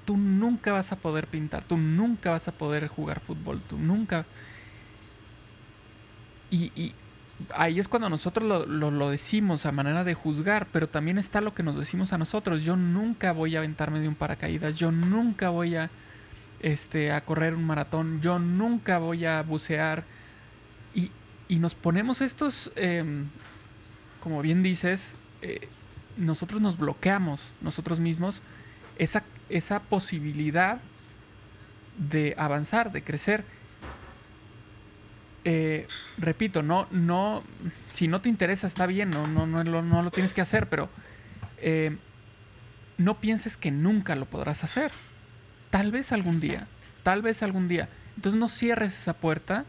Tú 0.07 0.17
nunca 0.17 0.73
vas 0.73 0.91
a 0.93 0.97
poder 0.97 1.27
pintar, 1.27 1.65
tú 1.65 1.77
nunca 1.77 2.31
vas 2.31 2.49
a 2.49 2.53
poder 2.53 2.89
jugar 2.89 3.21
fútbol, 3.21 3.61
tú 3.69 3.77
nunca 3.77 4.25
y, 6.51 6.95
ahí 7.55 7.79
es 7.79 7.89
cuando 7.89 8.09
nosotros 8.09 8.67
lo, 8.69 9.11
decimos 9.11 9.67
a 9.67 9.73
manera 9.73 10.05
de 10.05 10.15
juzgar, 10.15 10.67
pero 10.73 10.89
también 10.89 11.19
está 11.19 11.41
lo 11.41 11.55
que 11.55 11.63
nos 11.63 11.77
decimos 11.77 12.13
a 12.13 12.19
nosotros. 12.19 12.63
Yo 12.63 12.77
nunca 12.77 13.33
voy 13.33 13.57
a 13.57 13.61
aventarme 13.61 14.01
de 14.01 14.09
un 14.09 14.15
paracaídas, 14.15 14.77
yo 14.77 14.91
nunca 14.91 15.51
voy 15.51 15.77
a, 15.77 15.91
este, 16.61 17.13
a 17.13 17.25
correr 17.25 17.55
un 17.55 17.65
maratón, 17.65 18.21
yo 18.21 18.39
nunca 18.39 18.99
voy 18.99 19.25
a 19.25 19.43
bucear. 19.43 20.05
Y, 20.95 21.11
nos 21.59 21.75
ponemos 21.75 22.21
estos, 22.21 22.71
em, 22.77 23.27
como 24.21 24.43
bien 24.43 24.63
dices, 24.63 25.17
eh, 25.41 25.69
nosotros 26.19 26.61
nos 26.61 26.77
bloqueamos 26.77 27.41
nosotros 27.63 28.01
mismos 28.01 28.43
esa 28.99 29.81
posibilidad 29.89 30.81
de 31.97 32.35
avanzar, 32.37 32.93
de 32.93 33.03
crecer. 33.03 33.45
Eh, 35.45 35.87
repito, 36.19 36.63
no, 36.63 36.87
no, 36.91 37.43
si 37.93 38.09
no 38.09 38.21
te 38.21 38.29
interesa 38.29 38.67
está 38.67 38.87
bien, 38.87 39.11
no, 39.11 39.27
no, 39.27 39.47
no, 39.47 39.65
lo, 39.65 39.83
no 39.83 40.03
lo 40.03 40.11
tienes 40.11 40.35
que 40.35 40.41
hacer, 40.41 40.69
pero 40.69 40.91
eh, 41.59 41.97
no 42.97 43.21
pienses 43.21 43.57
que 43.57 43.71
nunca 43.71 44.15
lo 44.17 44.27
podrás 44.27 44.65
hacer. 44.65 44.91
Tal 45.71 45.93
vez 45.93 46.13
algún 46.13 46.41
día, 46.41 46.67
tal 47.03 47.23
vez 47.23 47.43
algún 47.43 47.69
día. 47.69 47.89
Entonces 48.17 48.39
no 48.39 48.49
cierres 48.49 48.99
esa 48.99 49.15
puerta, 49.15 49.65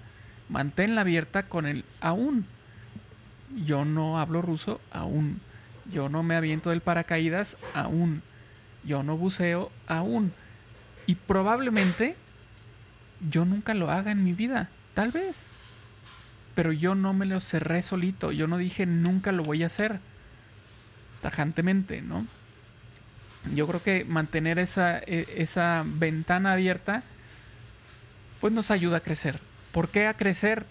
manténla 0.50 1.02
abierta 1.02 1.44
con 1.44 1.66
el 1.66 1.86
aún. 2.02 2.46
Yo 3.66 3.86
no 3.86 4.20
hablo 4.20 4.42
ruso 4.42 4.82
aún. 4.92 5.42
Yo 5.92 6.10
no 6.10 6.24
me 6.24 6.36
aviento 6.36 6.70
del 6.70 6.82
paracaídas 6.82 7.58
aún. 7.74 8.22
Yo 8.84 9.04
no 9.04 9.18
buceo 9.18 9.72
aún. 9.88 10.34
Y 11.06 11.16
probablemente 11.16 12.16
yo 13.30 13.46
nunca 13.46 13.74
lo 13.74 13.90
haga 13.90 14.12
en 14.12 14.24
mi 14.24 14.34
vida. 14.34 14.70
Tal 14.94 15.12
vez 15.12 15.48
pero 16.60 16.74
yo 16.74 16.94
no 16.94 17.14
me 17.14 17.26
lo 17.26 17.40
cerré 17.40 17.82
solito, 17.82 18.34
yo 18.34 18.46
no 18.46 18.58
dije 18.58 18.86
nunca 18.86 19.32
lo 19.32 19.44
voy 19.44 19.64
a 19.64 19.68
hacer 19.68 20.02
tajantemente, 21.22 22.02
¿no? 22.02 22.28
Yo 23.56 23.66
creo 23.66 23.82
que 23.82 24.04
mantener 24.04 24.60
esa, 24.60 25.00
e, 25.00 25.26
esa 25.38 25.86
ventana 25.86 26.52
abierta, 26.52 27.04
pues 28.42 28.52
nos 28.52 28.72
ayuda 28.72 28.98
a 28.98 29.00
crecer. 29.00 29.40
¿Por 29.72 29.88
qué 29.88 30.08
a 30.08 30.14
crecer? 30.16 30.66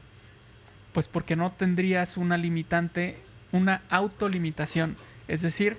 Pues 0.92 1.08
porque 1.08 1.36
no 1.36 1.48
tendrías 1.48 2.18
una 2.18 2.36
limitante, 2.36 3.16
una 3.52 3.80
autolimitación. 3.88 4.94
Es 5.26 5.40
decir, 5.40 5.78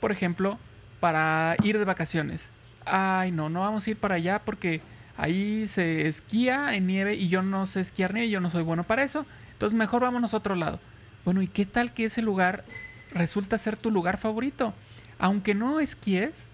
por 0.00 0.12
ejemplo, 0.12 0.58
para 0.98 1.56
ir 1.62 1.76
de 1.78 1.84
vacaciones. 1.84 2.48
Ay, 2.86 3.32
no, 3.32 3.50
no 3.50 3.60
vamos 3.60 3.86
a 3.86 3.90
ir 3.90 3.98
para 3.98 4.14
allá 4.14 4.38
porque 4.46 4.80
ahí 5.18 5.68
se 5.68 6.08
esquía 6.08 6.74
en 6.74 6.86
nieve 6.86 7.16
y 7.16 7.28
yo 7.28 7.42
no 7.42 7.66
sé 7.66 7.80
esquiar 7.80 8.14
nieve, 8.14 8.30
yo 8.30 8.40
no 8.40 8.48
soy 8.48 8.62
bueno 8.62 8.84
para 8.84 9.02
eso. 9.02 9.26
Entonces 9.62 9.78
mejor 9.78 10.02
vámonos 10.02 10.34
a 10.34 10.38
otro 10.38 10.56
lado. 10.56 10.80
Bueno, 11.24 11.40
¿y 11.40 11.46
qué 11.46 11.64
tal 11.66 11.94
que 11.94 12.06
ese 12.06 12.20
lugar 12.20 12.64
resulta 13.12 13.56
ser 13.58 13.76
tu 13.76 13.92
lugar 13.92 14.18
favorito? 14.18 14.74
Aunque 15.20 15.54
no 15.54 15.78
esquíes, 15.78 16.46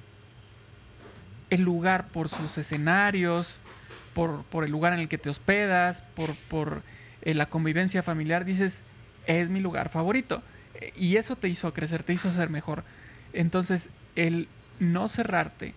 el 1.49 1.62
lugar 1.62 2.09
por 2.09 2.29
sus 2.29 2.59
escenarios, 2.59 3.61
por, 4.12 4.45
el 4.62 4.71
lugar 4.71 4.93
en 4.93 5.00
el 5.00 5.09
que 5.09 5.17
te 5.17 5.31
hospedas, 5.31 6.03
por, 6.03 6.35
por 6.50 6.83
eh, 7.23 7.33
la 7.33 7.49
convivencia 7.49 8.03
familiar, 8.03 8.45
dices, 8.45 8.83
es 9.27 9.49
mi 9.49 9.61
lugar 9.61 9.88
favorito. 9.88 10.43
Y 10.95 11.17
eso 11.17 11.35
te 11.35 11.49
hizo 11.49 11.73
crecer, 11.73 12.03
te 12.03 12.12
hizo 12.12 12.31
ser 12.31 12.50
mejor. 12.50 12.85
Entonces, 13.33 13.88
el 14.17 14.49
no 14.81 15.09
cerrarte 15.09 15.73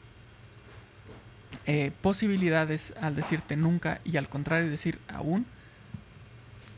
eh, 1.65 1.91
posibilidades 2.01 2.93
al 2.99 3.15
decirte 3.15 3.55
nunca 3.55 4.01
y 4.03 4.17
al 4.17 4.27
contrario 4.27 4.69
decir 4.69 4.99
aún, 5.07 5.45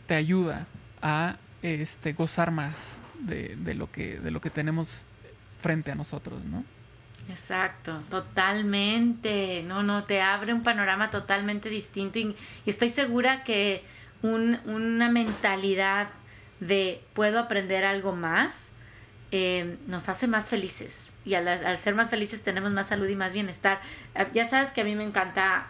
te 0.06 0.16
ayuda 0.16 0.68
a 1.02 1.38
este, 1.62 2.14
gozar 2.14 2.52
más 2.52 3.00
de, 3.20 3.56
lo 3.76 3.92
que, 3.92 4.20
de 4.20 4.32
lo 4.32 4.42
que 4.42 4.50
tenemos 4.50 5.06
frente 5.62 5.92
a 5.92 5.96
nosotros, 5.96 6.44
¿no? 6.44 6.64
Exacto, 7.30 8.02
totalmente. 8.10 9.64
No, 9.66 9.82
no, 9.82 10.04
te 10.04 10.22
abre 10.22 10.54
un 10.54 10.64
panorama 10.64 11.10
totalmente 11.10 11.70
distinto 11.70 12.20
y, 12.20 12.36
estoy 12.66 12.90
segura 12.90 13.44
que 13.44 13.84
una 14.22 15.10
mentalidad 15.10 16.08
de 16.60 17.02
puedo 17.14 17.40
aprender 17.40 17.84
algo 17.84 18.16
más 18.16 18.72
eh, 19.32 19.78
nos 19.88 20.08
hace 20.08 20.28
más 20.28 20.48
felices 20.48 21.14
y 21.26 21.34
al, 21.34 21.48
al, 21.48 21.80
ser 21.80 21.96
más 21.96 22.10
felices 22.10 22.42
tenemos 22.42 22.72
más 22.72 22.88
salud 22.88 23.08
y 23.08 23.16
más 23.16 23.34
bienestar. 23.34 23.82
Eh, 24.16 24.28
ya 24.34 24.48
sabes 24.48 24.72
que 24.72 24.82
a 24.82 24.84
mí 24.84 24.96
me 24.96 25.04
encanta 25.04 25.68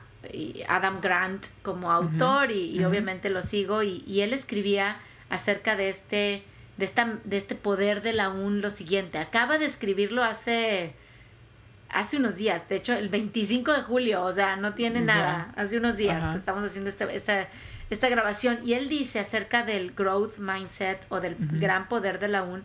Adam 0.68 1.01
Grant 1.01 1.46
como 1.62 1.92
autor 1.92 2.51
y, 2.51 2.84
obviamente 2.84 3.30
lo 3.30 3.44
sigo 3.44 3.84
y, 3.84 4.22
él 4.22 4.34
escribía 4.34 4.98
acerca 5.30 5.75
de 5.75 5.89
este 5.89 6.44
de 6.77 6.86
esta 6.86 7.20
de 7.24 7.38
este 7.38 7.53
poder 7.53 8.01
de 8.01 8.13
la 8.13 8.30
UN 8.30 8.62
lo 8.62 8.70
siguiente. 8.70 9.18
Acaba 9.18 9.58
de 9.58 9.65
escribirlo 9.65 10.24
hace 10.24 10.94
hace 11.89 12.18
unos 12.18 12.36
días. 12.36 12.68
De 12.68 12.77
hecho 12.77 12.94
el 12.94 13.10
25 13.10 13.74
de 13.74 13.82
julio 13.82 14.24
o 14.24 14.34
sea 14.34 14.56
no 14.56 14.74
tiene 14.74 15.01
nada. 15.01 15.51
Hace 15.56 15.77
unos 15.77 15.98
días 15.98 16.32
que 16.32 16.38
estamos 16.38 16.63
haciendo 16.63 16.89
este, 16.89 17.15
esta, 17.15 17.48
esta 17.89 18.10
grabación. 18.10 18.60
Y 18.65 18.74
él 18.74 18.89
dice 18.89 19.20
acerca 19.20 19.63
del 19.63 19.92
growth 19.94 20.38
mindset 20.38 21.06
o 21.10 21.20
del 21.20 21.36
gran 21.39 21.88
poder 21.88 22.20
de 22.20 22.27
la 22.27 22.44
UN 22.44 22.63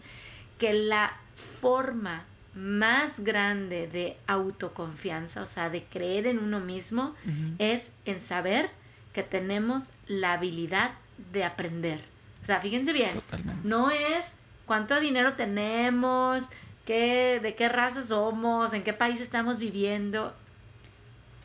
que 0.58 0.72
la 0.72 1.16
forma 1.60 2.24
más 2.58 3.20
grande 3.20 3.86
de 3.86 4.16
autoconfianza, 4.26 5.42
o 5.42 5.46
sea, 5.46 5.70
de 5.70 5.84
creer 5.84 6.26
en 6.26 6.40
uno 6.40 6.58
mismo, 6.58 7.14
es 7.58 7.92
en 8.04 8.20
saber 8.20 8.70
que 9.12 9.22
tenemos 9.22 9.90
la 10.08 10.32
habilidad 10.32 10.90
de 11.32 11.44
aprender. 11.44 12.02
O 12.42 12.46
sea, 12.46 12.60
fíjense 12.60 12.92
bien, 12.92 13.22
no 13.62 13.92
es 13.92 14.34
cuánto 14.66 14.98
dinero 14.98 15.34
tenemos, 15.34 16.48
qué, 16.84 17.38
de 17.40 17.54
qué 17.54 17.68
raza 17.68 18.04
somos, 18.04 18.72
en 18.72 18.82
qué 18.82 18.92
país 18.92 19.20
estamos 19.20 19.58
viviendo. 19.58 20.34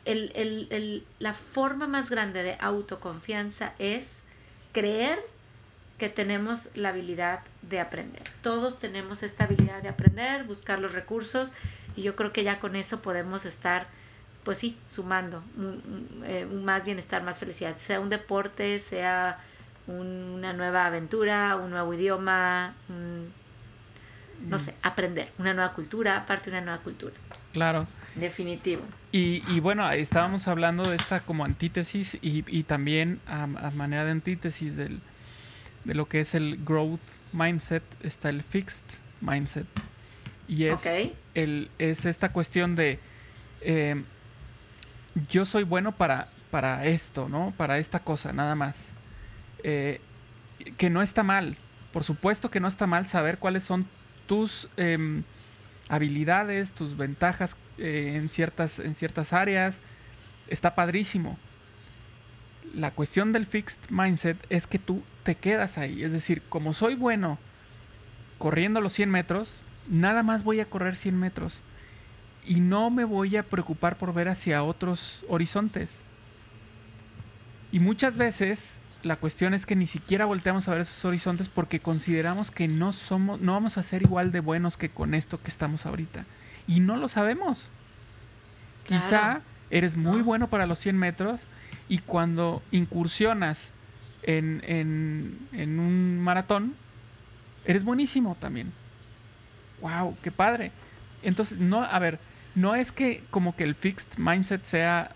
la 0.04 1.34
forma 1.34 1.86
más 1.86 2.10
grande 2.10 2.42
de 2.42 2.56
autoconfianza 2.58 3.74
es 3.78 4.18
creer 4.72 5.20
que 5.96 6.08
tenemos 6.08 6.70
la 6.74 6.88
habilidad 6.88 7.40
de 7.68 7.80
aprender. 7.80 8.22
Todos 8.42 8.78
tenemos 8.78 9.22
esta 9.22 9.44
habilidad 9.44 9.82
de 9.82 9.88
aprender, 9.88 10.44
buscar 10.44 10.78
los 10.78 10.92
recursos 10.92 11.52
y 11.96 12.02
yo 12.02 12.16
creo 12.16 12.32
que 12.32 12.44
ya 12.44 12.60
con 12.60 12.76
eso 12.76 13.00
podemos 13.00 13.44
estar, 13.44 13.86
pues 14.44 14.58
sí, 14.58 14.76
sumando 14.86 15.42
un, 15.56 16.22
eh, 16.26 16.46
más 16.46 16.84
bienestar, 16.84 17.22
más 17.22 17.38
felicidad, 17.38 17.76
sea 17.78 18.00
un 18.00 18.10
deporte, 18.10 18.80
sea 18.80 19.38
una 19.86 20.52
nueva 20.52 20.86
aventura, 20.86 21.56
un 21.56 21.70
nuevo 21.70 21.92
idioma, 21.92 22.74
no 24.48 24.58
sé, 24.58 24.74
aprender 24.82 25.30
una 25.38 25.54
nueva 25.54 25.72
cultura, 25.72 26.24
parte 26.26 26.50
de 26.50 26.56
una 26.56 26.66
nueva 26.66 26.82
cultura. 26.82 27.14
Claro. 27.52 27.86
Definitivo. 28.14 28.82
Y, 29.12 29.42
y 29.48 29.60
bueno, 29.60 29.88
estábamos 29.90 30.48
hablando 30.48 30.88
de 30.88 30.96
esta 30.96 31.20
como 31.20 31.44
antítesis 31.44 32.16
y, 32.20 32.44
y 32.46 32.62
también 32.62 33.20
a, 33.26 33.46
manera 33.46 34.04
de 34.04 34.12
antítesis 34.12 34.76
del, 34.76 35.00
de 35.84 35.94
lo 35.94 36.08
que 36.08 36.20
es 36.20 36.34
el 36.34 36.64
growth 36.64 37.00
mindset 37.34 37.82
está 38.02 38.30
el 38.30 38.42
fixed 38.42 39.00
mindset. 39.20 39.66
Y 40.46 40.64
es, 40.64 40.86
el, 41.34 41.70
es 41.78 42.04
esta 42.04 42.30
cuestión 42.32 42.76
de 42.76 42.98
eh, 43.60 44.02
yo 45.30 45.44
soy 45.44 45.64
bueno 45.64 45.92
para, 45.92 46.28
para 46.50 46.84
esto, 46.86 47.28
¿no? 47.28 47.52
Para 47.56 47.78
esta 47.78 47.98
cosa, 47.98 48.32
nada 48.32 48.54
más. 48.54 48.88
Eh, 49.62 50.00
que 50.76 50.90
no 50.90 51.02
está 51.02 51.22
mal. 51.22 51.56
Por 51.92 52.04
supuesto 52.04 52.50
que 52.50 52.60
no 52.60 52.68
está 52.68 52.86
mal 52.86 53.06
saber 53.06 53.38
cuáles 53.38 53.64
son 53.64 53.86
tus 54.26 54.68
em, 54.76 55.22
habilidades, 55.88 56.72
tus 56.72 56.96
ventajas 56.96 57.56
eh, 57.78 58.14
en, 58.16 58.28
ciertas, 58.28 58.78
en 58.78 58.94
ciertas 58.94 59.32
áreas. 59.32 59.80
Está 60.48 60.74
padrísimo. 60.74 61.38
La 62.72 62.90
cuestión 62.90 63.32
del 63.32 63.46
fixed 63.46 63.90
mindset 63.90 64.38
es 64.50 64.66
que 64.66 64.78
tú 64.78 65.02
te 65.22 65.34
quedas 65.34 65.78
ahí. 65.78 66.02
Es 66.02 66.12
decir, 66.12 66.42
como 66.48 66.72
soy 66.72 66.94
bueno 66.94 67.38
corriendo 68.38 68.80
los 68.80 68.92
100 68.92 69.10
metros, 69.10 69.52
nada 69.88 70.22
más 70.22 70.44
voy 70.44 70.60
a 70.60 70.64
correr 70.64 70.96
100 70.96 71.18
metros. 71.18 71.60
Y 72.46 72.60
no 72.60 72.90
me 72.90 73.04
voy 73.04 73.36
a 73.36 73.42
preocupar 73.42 73.96
por 73.96 74.12
ver 74.12 74.28
hacia 74.28 74.62
otros 74.62 75.24
horizontes. 75.28 75.90
Y 77.72 77.80
muchas 77.80 78.16
veces 78.16 78.80
la 79.02 79.16
cuestión 79.16 79.54
es 79.54 79.66
que 79.66 79.76
ni 79.76 79.86
siquiera 79.86 80.24
volteamos 80.24 80.68
a 80.68 80.72
ver 80.72 80.82
esos 80.82 81.04
horizontes 81.04 81.48
porque 81.48 81.80
consideramos 81.80 82.50
que 82.50 82.68
no 82.68 82.92
somos, 82.92 83.40
no 83.40 83.52
vamos 83.52 83.78
a 83.78 83.82
ser 83.82 84.02
igual 84.02 84.32
de 84.32 84.40
buenos 84.40 84.76
que 84.76 84.88
con 84.88 85.14
esto 85.14 85.40
que 85.42 85.48
estamos 85.48 85.86
ahorita. 85.86 86.24
Y 86.66 86.80
no 86.80 86.96
lo 86.96 87.08
sabemos. 87.08 87.68
Quizá 88.84 89.40
eres 89.70 89.96
muy 89.96 90.22
bueno 90.22 90.48
para 90.48 90.66
los 90.66 90.78
100 90.78 90.98
metros 90.98 91.40
y 91.88 91.98
cuando 91.98 92.62
incursionas 92.70 93.72
en, 94.22 94.62
en, 95.52 95.78
un 95.78 96.20
maratón, 96.20 96.74
eres 97.64 97.84
buenísimo 97.84 98.36
también. 98.40 98.72
¡Wow! 99.80 100.16
¡Qué 100.22 100.30
padre! 100.30 100.72
Entonces, 101.22 101.58
no, 101.58 101.82
a 101.82 101.98
ver, 101.98 102.18
no 102.54 102.74
es 102.74 102.92
que 102.92 103.22
como 103.30 103.54
que 103.56 103.64
el 103.64 103.74
fixed 103.74 104.18
mindset 104.18 104.64
sea 104.64 105.10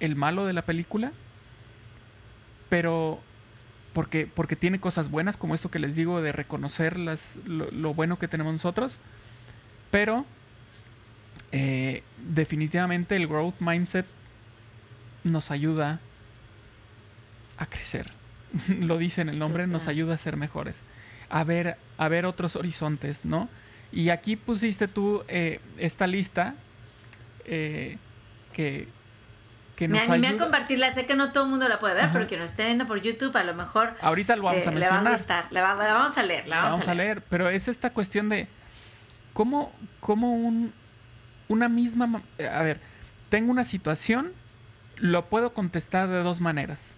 el 0.00 0.16
malo 0.16 0.46
de 0.46 0.52
la 0.52 0.62
película, 0.62 1.12
pero 2.68 3.20
porque, 3.92 4.26
porque 4.26 4.56
tiene 4.56 4.80
cosas 4.80 5.10
buenas, 5.10 5.36
como 5.36 5.54
esto 5.54 5.70
que 5.70 5.78
les 5.78 5.94
digo 5.94 6.20
de 6.20 6.32
reconocer 6.32 6.98
las, 6.98 7.36
lo, 7.46 7.94
bueno 7.94 8.18
que 8.18 8.28
tenemos 8.28 8.52
nosotros, 8.52 8.96
pero 9.90 10.26
eh, 11.52 12.02
definitivamente 12.18 13.14
el 13.16 13.28
growth 13.28 13.60
mindset 13.60 14.06
nos 15.24 15.50
ayuda 15.50 16.00
a 17.58 17.66
crecer. 17.66 18.10
lo 18.80 18.98
dice 18.98 19.22
en 19.22 19.28
el 19.28 19.38
nombre, 19.38 19.66
nos 19.66 19.88
ayuda 19.88 20.14
a 20.14 20.18
ser 20.18 20.36
mejores, 20.36 20.76
a 21.28 21.44
ver, 21.44 21.76
a 21.98 22.08
ver 22.08 22.26
otros 22.26 22.56
horizontes, 22.56 23.24
¿no? 23.24 23.48
Y 23.92 24.10
aquí 24.10 24.36
pusiste 24.36 24.88
tú 24.88 25.24
eh, 25.28 25.60
esta 25.78 26.06
lista 26.06 26.54
eh, 27.44 27.98
que, 28.52 28.88
me 29.78 29.98
animé 29.98 30.28
a 30.28 30.38
compartirla, 30.38 30.92
sé 30.92 31.06
que 31.06 31.16
no 31.16 31.32
todo 31.32 31.44
el 31.44 31.50
mundo 31.50 31.68
la 31.68 31.78
puede 31.80 31.94
ver, 31.94 32.08
pero 32.12 32.28
quien 32.28 32.40
nos 32.40 32.52
esté 32.52 32.64
viendo 32.64 32.86
por 32.86 33.00
YouTube, 33.00 33.36
a 33.36 33.44
lo 33.44 33.54
mejor. 33.54 33.94
Ahorita 34.00 34.36
lo 34.36 34.44
vamos 34.44 34.66
a 34.66 34.70
mencionar. 34.70 35.02
Le 35.02 35.08
va 35.08 35.14
a 35.14 35.18
gustar, 35.18 35.46
la, 35.50 35.62
vamos 35.62 36.16
a 36.16 36.22
leer, 36.22 36.48
la 36.48 36.62
vamos, 36.62 36.88
a, 36.88 36.94
leer. 36.94 37.22
Pero 37.28 37.48
es 37.48 37.66
esta 37.66 37.90
cuestión 37.90 38.28
de 38.28 38.46
cómo, 39.32 39.72
cómo 40.00 40.32
un, 40.32 40.72
una 41.48 41.68
misma. 41.68 42.22
A 42.52 42.62
ver, 42.62 42.80
tengo 43.28 43.50
una 43.50 43.64
situación, 43.64 44.32
lo 44.96 45.26
puedo 45.26 45.52
contestar 45.52 46.08
de 46.08 46.22
dos 46.22 46.40
maneras. 46.40 46.94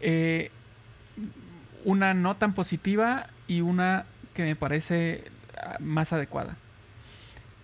Eh, 0.00 0.50
una 1.84 2.14
no 2.14 2.36
tan 2.36 2.54
positiva 2.54 3.28
y 3.46 3.60
una 3.60 4.04
que 4.34 4.44
me 4.44 4.56
parece 4.56 5.24
ah, 5.56 5.76
más 5.80 6.12
adecuada. 6.12 6.56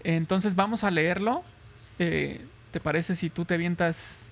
Entonces 0.02 0.54
vamos 0.54 0.84
a 0.84 0.90
leerlo. 0.90 1.44
Eh, 1.98 2.44
¿Te 2.70 2.80
parece 2.80 3.14
si 3.14 3.30
tú 3.30 3.44
te 3.44 3.54
avientas 3.54 4.22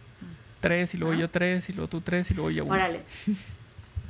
tres 0.61 0.95
y 0.95 0.99
luego 0.99 1.15
yo 1.15 1.31
tres 1.31 1.69
y 1.69 1.73
luego 1.73 1.89
tú 1.89 2.01
tres 2.01 2.31
y 2.31 2.35
luego 2.35 2.51
yo 2.51 2.65
uno? 2.65 2.75
Órale. 2.75 3.03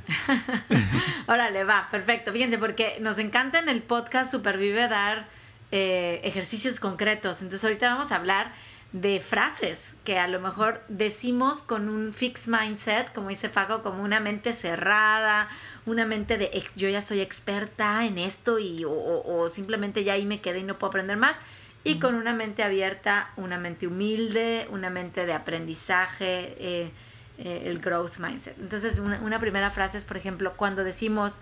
Órale, 1.27 1.63
va, 1.63 1.87
perfecto. 1.91 2.33
Fíjense, 2.33 2.57
porque 2.57 2.97
nos 2.99 3.17
encanta 3.19 3.59
en 3.59 3.69
el 3.69 3.81
podcast 3.81 4.31
Supervive 4.31 4.87
dar 4.87 5.27
eh, 5.71 6.21
ejercicios 6.23 6.79
concretos. 6.79 7.41
Entonces 7.41 7.63
ahorita 7.63 7.89
vamos 7.89 8.11
a 8.11 8.15
hablar 8.17 8.53
de 8.93 9.19
frases 9.19 9.95
que 10.05 10.17
a 10.17 10.27
lo 10.27 10.39
mejor 10.39 10.81
decimos 10.87 11.63
con 11.63 11.89
un 11.89 12.13
fixed 12.13 12.51
mindset, 12.51 13.11
como 13.11 13.29
dice 13.29 13.49
Paco, 13.49 13.83
como 13.83 14.03
una 14.03 14.19
mente 14.19 14.53
cerrada, 14.53 15.49
una 15.85 16.05
mente 16.05 16.37
de 16.37 16.63
yo 16.75 16.87
ya 16.87 17.01
soy 17.01 17.19
experta 17.19 18.05
en 18.05 18.17
esto 18.17 18.59
y 18.59 18.85
o, 18.85 18.91
o 18.91 19.49
simplemente 19.49 20.03
ya 20.03 20.13
ahí 20.13 20.25
me 20.25 20.39
quedé 20.39 20.59
y 20.59 20.63
no 20.63 20.77
puedo 20.77 20.89
aprender 20.89 21.17
más 21.17 21.37
y 21.83 21.99
con 21.99 22.15
una 22.15 22.33
mente 22.33 22.63
abierta, 22.63 23.31
una 23.35 23.57
mente 23.57 23.87
humilde, 23.87 24.67
una 24.71 24.89
mente 24.89 25.25
de 25.25 25.33
aprendizaje, 25.33 26.55
eh, 26.57 26.91
eh, 27.37 27.63
el 27.65 27.79
growth 27.79 28.17
mindset. 28.19 28.57
Entonces, 28.59 28.99
una, 28.99 29.39
primera 29.39 29.69
frase 29.69 29.97
es, 29.97 30.05
por 30.05 30.15
ejemplo, 30.15 30.53
cuando 30.55 30.83
decimos, 30.83 31.39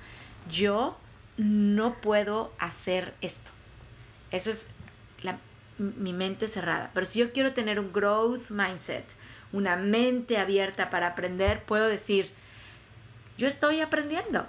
yo 0.50 0.98
no 1.38 1.94
puedo 1.96 2.52
hacer 2.58 3.14
esto. 3.22 3.52
Eso 4.32 4.50
es 4.50 4.68
mi 5.82 6.14
mente 6.14 6.48
cerrada. 6.48 6.92
Pero 6.94 7.06
si 7.06 7.20
yo 7.20 7.34
quiero 7.34 7.54
tener 7.54 7.80
un 7.80 7.92
growth 7.92 8.50
mindset, 8.50 9.06
una 9.52 9.76
mente 9.76 10.38
abierta 10.38 10.90
para 10.90 11.08
aprender, 11.08 11.64
puedo 11.64 11.88
decir, 11.88 12.32
yo 13.38 13.48
estoy 13.48 13.82
aprendiendo 13.82 14.46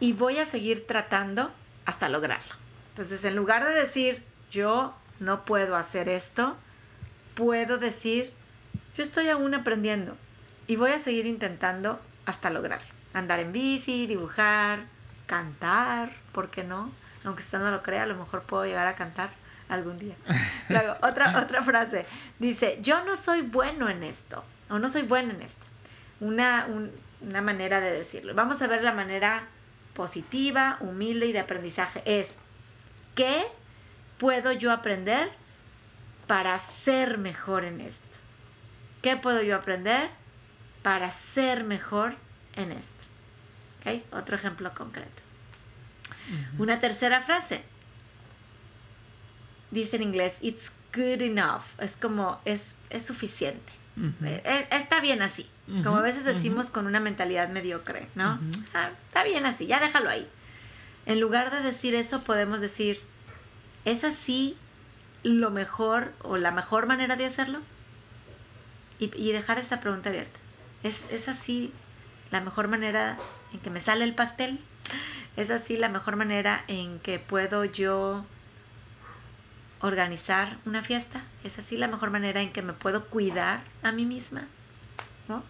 y 0.00 0.12
voy 0.12 0.38
a 0.38 0.46
seguir 0.46 0.86
tratando 0.86 1.50
hasta 1.84 2.08
lograrlo. 2.08 2.54
Entonces, 2.90 3.24
en 3.24 3.36
lugar 3.36 3.64
de 3.64 3.72
decir, 3.72 4.22
yo 4.50 4.94
no 5.18 5.44
puedo 5.44 5.76
hacer 5.76 6.08
esto, 6.08 6.56
puedo 7.34 7.78
decir, 7.78 8.32
yo 8.96 9.02
estoy 9.02 9.28
aún 9.28 9.54
aprendiendo 9.54 10.16
y 10.66 10.76
voy 10.76 10.92
a 10.92 10.98
seguir 10.98 11.26
intentando 11.26 12.00
hasta 12.26 12.50
lograrlo. 12.50 12.88
Andar 13.14 13.40
en 13.40 13.52
bici, 13.52 14.06
dibujar, 14.06 14.84
cantar, 15.26 16.12
¿por 16.32 16.50
qué 16.50 16.64
no? 16.64 16.92
Aunque 17.24 17.42
usted 17.42 17.58
no 17.58 17.70
lo 17.70 17.82
crea, 17.82 18.04
a 18.04 18.06
lo 18.06 18.14
mejor 18.14 18.42
puedo 18.42 18.64
llegar 18.64 18.86
a 18.86 18.94
cantar 18.94 19.30
algún 19.74 19.98
día. 19.98 20.14
Luego, 20.68 20.96
otra, 21.02 21.38
otra 21.42 21.62
frase. 21.62 22.06
Dice, 22.38 22.78
yo 22.82 23.04
no 23.04 23.16
soy 23.16 23.42
bueno 23.42 23.88
en 23.88 24.02
esto, 24.02 24.44
o 24.70 24.78
no 24.78 24.88
soy 24.88 25.02
bueno 25.02 25.32
en 25.32 25.42
esto. 25.42 25.64
Una, 26.20 26.66
una 27.20 27.42
manera 27.42 27.80
de 27.80 27.92
decirlo. 27.92 28.34
Vamos 28.34 28.62
a 28.62 28.66
ver 28.66 28.82
la 28.82 28.92
manera 28.92 29.44
positiva, 29.94 30.76
humilde 30.80 31.26
y 31.26 31.32
de 31.32 31.40
aprendizaje. 31.40 32.02
Es, 32.04 32.36
¿qué 33.14 33.44
puedo 34.18 34.52
yo 34.52 34.72
aprender 34.72 35.30
para 36.26 36.58
ser 36.60 37.18
mejor 37.18 37.64
en 37.64 37.80
esto? 37.80 38.18
¿Qué 39.02 39.16
puedo 39.16 39.42
yo 39.42 39.56
aprender 39.56 40.10
para 40.82 41.10
ser 41.10 41.64
mejor 41.64 42.14
en 42.54 42.72
esto? 42.72 43.02
¿Okay? 43.80 44.04
Otro 44.12 44.36
ejemplo 44.36 44.72
concreto. 44.74 45.22
Una 46.58 46.78
tercera 46.78 47.20
frase. 47.20 47.64
Dice 49.72 49.96
en 49.96 50.02
inglés, 50.02 50.38
it's 50.40 50.70
good 50.94 51.20
enough. 51.20 51.62
Es 51.78 51.96
como, 51.96 52.40
es, 52.44 52.78
es 52.90 53.04
suficiente. 53.04 53.72
Eh, 54.24 54.40
eh, 54.44 54.68
está 54.70 55.00
bien 55.00 55.20
así. 55.20 55.48
Como 55.82 55.96
a 55.96 56.02
veces 56.02 56.24
decimos 56.24 56.70
con 56.70 56.86
una 56.86 57.00
mentalidad 57.00 57.48
mediocre, 57.48 58.06
¿no? 58.14 58.38
Ah, 58.74 58.90
está 59.06 59.24
bien 59.24 59.46
así, 59.46 59.66
ya 59.66 59.80
déjalo 59.80 60.10
ahí. 60.10 60.28
En 61.06 61.18
lugar 61.18 61.50
de 61.50 61.62
decir 61.62 61.94
eso, 61.94 62.22
podemos 62.22 62.60
decir, 62.60 63.00
¿Es 63.84 64.04
así 64.04 64.56
lo 65.22 65.50
mejor 65.50 66.12
o 66.22 66.36
la 66.36 66.52
mejor 66.52 66.86
manera 66.86 67.16
de 67.16 67.26
hacerlo? 67.26 67.60
Y, 68.98 69.32
dejar 69.32 69.58
esta 69.58 69.80
pregunta 69.80 70.10
abierta. 70.10 70.38
¿Es, 70.84 71.10
¿Es 71.10 71.28
así 71.28 71.72
la 72.30 72.40
mejor 72.40 72.68
manera 72.68 73.18
en 73.52 73.58
que 73.58 73.68
me 73.68 73.80
sale 73.80 74.04
el 74.04 74.14
pastel? 74.14 74.60
¿Es 75.36 75.50
así 75.50 75.76
la 75.76 75.88
mejor 75.88 76.14
manera 76.14 76.62
en 76.68 77.00
que 77.00 77.18
puedo 77.18 77.64
yo 77.64 78.24
organizar 79.82 80.56
una 80.64 80.82
fiesta? 80.82 81.22
¿Es 81.44 81.58
así 81.58 81.76
la 81.76 81.88
mejor 81.88 82.10
manera 82.10 82.40
en 82.40 82.52
que 82.52 82.62
me 82.62 82.72
puedo 82.72 83.04
cuidar 83.06 83.60
a 83.82 83.92
mí 83.92 84.06
misma? 84.06 84.44
¿No? 85.28 85.44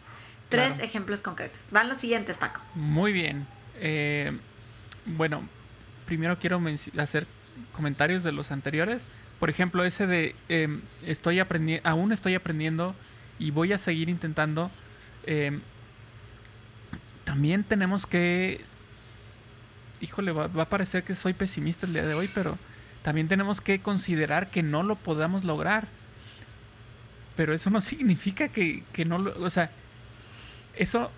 Tres 0.49 0.81
ejemplos 0.81 1.23
concretos. 1.23 1.61
Van 1.71 1.89
los 1.89 1.99
siguientes, 1.99 2.37
Paco. 2.37 2.61
Muy 2.75 3.13
bien. 3.13 3.47
Eh, 3.81 4.37
bueno, 5.07 5.49
primero 6.05 6.39
quiero 6.39 6.61
hacer 6.99 7.27
comentarios 7.73 8.23
de 8.23 8.33
los 8.33 8.51
anteriores. 8.51 9.05
Por 9.39 9.49
ejemplo, 9.49 9.85
ese 9.85 10.07
de 10.07 10.37
em, 10.49 10.83
estoy 11.07 11.41
aprendiendo, 11.41 11.89
aún 11.89 12.13
estoy 12.13 12.35
aprendiendo 12.35 12.95
y 13.39 13.51
voy 13.51 13.73
a 13.73 13.79
seguir 13.79 14.09
intentando. 14.11 14.71
Em, 15.25 15.63
también 17.25 17.65
tenemos 17.65 18.07
que 18.07 18.61
híjole, 20.03 20.33
va, 20.33 20.49
va, 20.49 20.65
a 20.65 20.69
parecer 20.69 21.05
que 21.05 21.15
soy 21.15 21.33
pesimista 21.33 21.87
el 21.87 21.93
día 21.93 22.05
de 22.05 22.15
hoy, 22.15 22.29
pero 22.35 22.59
también 23.03 23.29
tenemos 23.29 23.61
que 23.61 23.81
considerar 23.81 24.51
que 24.51 24.63
no 24.63 24.83
lo 24.83 24.97
podamos 24.97 25.45
lograr. 25.45 25.89
Pero 27.37 27.55
eso 27.55 27.71
no 27.71 27.81
significa 27.83 28.49
que, 28.49 28.85
que 28.93 29.05
no 29.05 29.19
lo... 29.19 29.39
O 29.43 29.51
sea, 29.51 29.71
eso, 30.77 31.11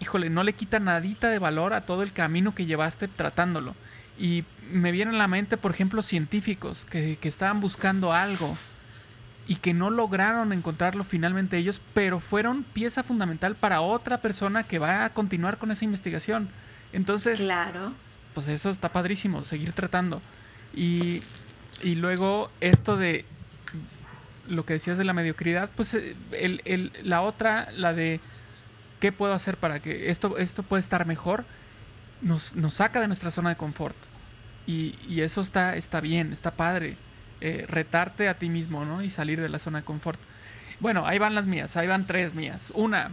híjole, 0.00 0.30
no 0.30 0.42
le 0.42 0.52
quita 0.52 0.80
nadita 0.80 1.30
de 1.30 1.38
valor 1.38 1.72
a 1.72 1.82
todo 1.82 2.02
el 2.02 2.12
camino 2.12 2.54
que 2.54 2.66
llevaste 2.66 3.08
tratándolo. 3.08 3.74
Y 4.18 4.44
me 4.70 4.92
vienen 4.92 5.14
a 5.14 5.18
la 5.18 5.28
mente, 5.28 5.56
por 5.56 5.70
ejemplo, 5.70 6.02
científicos 6.02 6.84
que, 6.90 7.16
que 7.20 7.28
estaban 7.28 7.60
buscando 7.60 8.12
algo 8.12 8.56
y 9.46 9.56
que 9.56 9.72
no 9.72 9.88
lograron 9.88 10.52
encontrarlo 10.52 11.04
finalmente 11.04 11.56
ellos, 11.56 11.80
pero 11.94 12.20
fueron 12.20 12.64
pieza 12.64 13.02
fundamental 13.02 13.54
para 13.54 13.80
otra 13.80 14.18
persona 14.18 14.62
que 14.62 14.78
va 14.78 15.06
a 15.06 15.10
continuar 15.10 15.56
con 15.56 15.70
esa 15.70 15.86
investigación. 15.86 16.50
Entonces, 16.92 17.40
claro. 17.40 17.92
pues 18.34 18.48
eso 18.48 18.68
está 18.68 18.90
padrísimo, 18.90 19.42
seguir 19.42 19.72
tratando. 19.72 20.20
Y, 20.74 21.22
y 21.82 21.94
luego 21.96 22.50
esto 22.60 22.96
de 22.96 23.24
lo 24.48 24.64
que 24.64 24.74
decías 24.74 24.98
de 24.98 25.04
la 25.04 25.12
mediocridad, 25.12 25.70
pues 25.76 25.94
eh, 25.94 26.16
el, 26.32 26.62
el, 26.64 26.92
la 27.02 27.22
otra, 27.22 27.68
la 27.72 27.92
de 27.92 28.20
qué 29.00 29.12
puedo 29.12 29.32
hacer 29.32 29.56
para 29.56 29.80
que 29.80 30.10
esto, 30.10 30.38
esto 30.38 30.62
pueda 30.62 30.80
estar 30.80 31.06
mejor, 31.06 31.44
nos, 32.22 32.54
nos 32.54 32.74
saca 32.74 33.00
de 33.00 33.06
nuestra 33.06 33.30
zona 33.30 33.50
de 33.50 33.56
confort. 33.56 33.96
Y, 34.66 34.94
y 35.08 35.22
eso 35.22 35.40
está, 35.40 35.76
está 35.76 36.00
bien, 36.00 36.32
está 36.32 36.50
padre. 36.50 36.96
Eh, 37.40 37.66
retarte 37.68 38.28
a 38.28 38.34
ti 38.34 38.48
mismo, 38.48 38.84
¿no? 38.84 39.00
Y 39.00 39.10
salir 39.10 39.40
de 39.40 39.48
la 39.48 39.60
zona 39.60 39.78
de 39.78 39.84
confort. 39.84 40.18
Bueno, 40.80 41.06
ahí 41.06 41.18
van 41.18 41.36
las 41.36 41.46
mías, 41.46 41.76
ahí 41.76 41.86
van 41.86 42.06
tres 42.06 42.34
mías. 42.34 42.72
Una, 42.74 43.12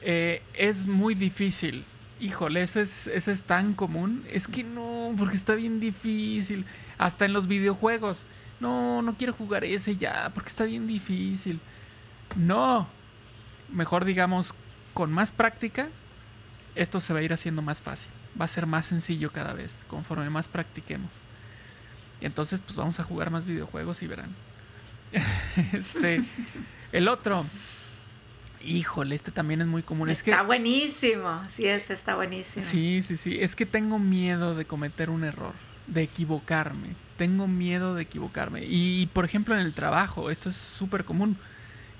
eh, 0.00 0.42
es 0.54 0.86
muy 0.86 1.14
difícil. 1.14 1.84
Híjole, 2.20 2.62
ese 2.62 2.82
es, 2.82 3.06
es 3.06 3.42
tan 3.42 3.72
común. 3.74 4.24
Es 4.30 4.46
que 4.46 4.62
no, 4.62 5.14
porque 5.16 5.36
está 5.36 5.54
bien 5.54 5.80
difícil. 5.80 6.66
Hasta 6.98 7.24
en 7.24 7.32
los 7.32 7.46
videojuegos. 7.46 8.24
No, 8.60 9.00
no 9.00 9.16
quiero 9.16 9.32
jugar 9.32 9.64
ese 9.64 9.96
ya, 9.96 10.30
porque 10.34 10.50
está 10.50 10.64
bien 10.64 10.86
difícil. 10.86 11.60
No. 12.36 12.86
Mejor 13.72 14.04
digamos, 14.04 14.54
con 14.92 15.10
más 15.12 15.30
práctica, 15.30 15.88
esto 16.74 17.00
se 17.00 17.14
va 17.14 17.20
a 17.20 17.22
ir 17.22 17.32
haciendo 17.32 17.62
más 17.62 17.80
fácil. 17.80 18.12
Va 18.38 18.44
a 18.44 18.48
ser 18.48 18.66
más 18.66 18.86
sencillo 18.86 19.32
cada 19.32 19.54
vez, 19.54 19.84
conforme 19.88 20.28
más 20.28 20.48
practiquemos. 20.48 21.10
Y 22.20 22.26
entonces, 22.26 22.60
pues 22.60 22.76
vamos 22.76 23.00
a 23.00 23.04
jugar 23.04 23.30
más 23.30 23.46
videojuegos 23.46 24.02
y 24.02 24.06
verán. 24.06 24.34
este, 25.72 26.22
el 26.92 27.08
otro. 27.08 27.46
Híjole, 28.62 29.14
este 29.14 29.30
también 29.30 29.60
es 29.60 29.66
muy 29.66 29.82
común. 29.82 30.10
Está 30.10 30.30
es 30.32 30.36
que, 30.36 30.46
buenísimo. 30.46 31.42
Sí, 31.50 31.66
ese 31.66 31.94
está 31.94 32.14
buenísimo. 32.14 32.64
Sí, 32.64 33.02
sí, 33.02 33.16
sí. 33.16 33.38
Es 33.40 33.56
que 33.56 33.66
tengo 33.66 33.98
miedo 33.98 34.54
de 34.54 34.64
cometer 34.64 35.10
un 35.10 35.24
error, 35.24 35.54
de 35.86 36.02
equivocarme. 36.02 36.94
Tengo 37.16 37.46
miedo 37.46 37.94
de 37.94 38.02
equivocarme. 38.02 38.64
Y, 38.66 39.06
por 39.12 39.24
ejemplo, 39.24 39.54
en 39.54 39.62
el 39.62 39.72
trabajo, 39.72 40.30
esto 40.30 40.48
es 40.48 40.56
súper 40.56 41.04
común. 41.04 41.36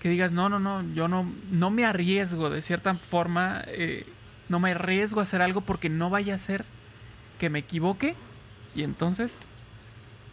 Que 0.01 0.09
digas, 0.09 0.33
no, 0.33 0.49
no, 0.49 0.59
no, 0.59 0.83
yo 0.94 1.09
no, 1.09 1.31
no 1.51 1.70
me 1.70 1.85
arriesgo 1.85 2.51
de 2.51 2.62
cierta 2.62 2.94
forma. 2.94 3.62
Eh, 3.66 4.07
no 4.49 4.61
me 4.61 4.73
arriesgo 4.73 5.20
a 5.20 5.23
hacer 5.23 5.42
algo 5.42 5.62
porque 5.62 5.88
no 5.88 6.11
vaya 6.11 6.35
a 6.35 6.38
ser 6.38 6.64
que 7.38 7.51
me 7.51 7.61
equivoque. 7.61 8.14
Y 8.75 8.83
entonces 8.83 9.38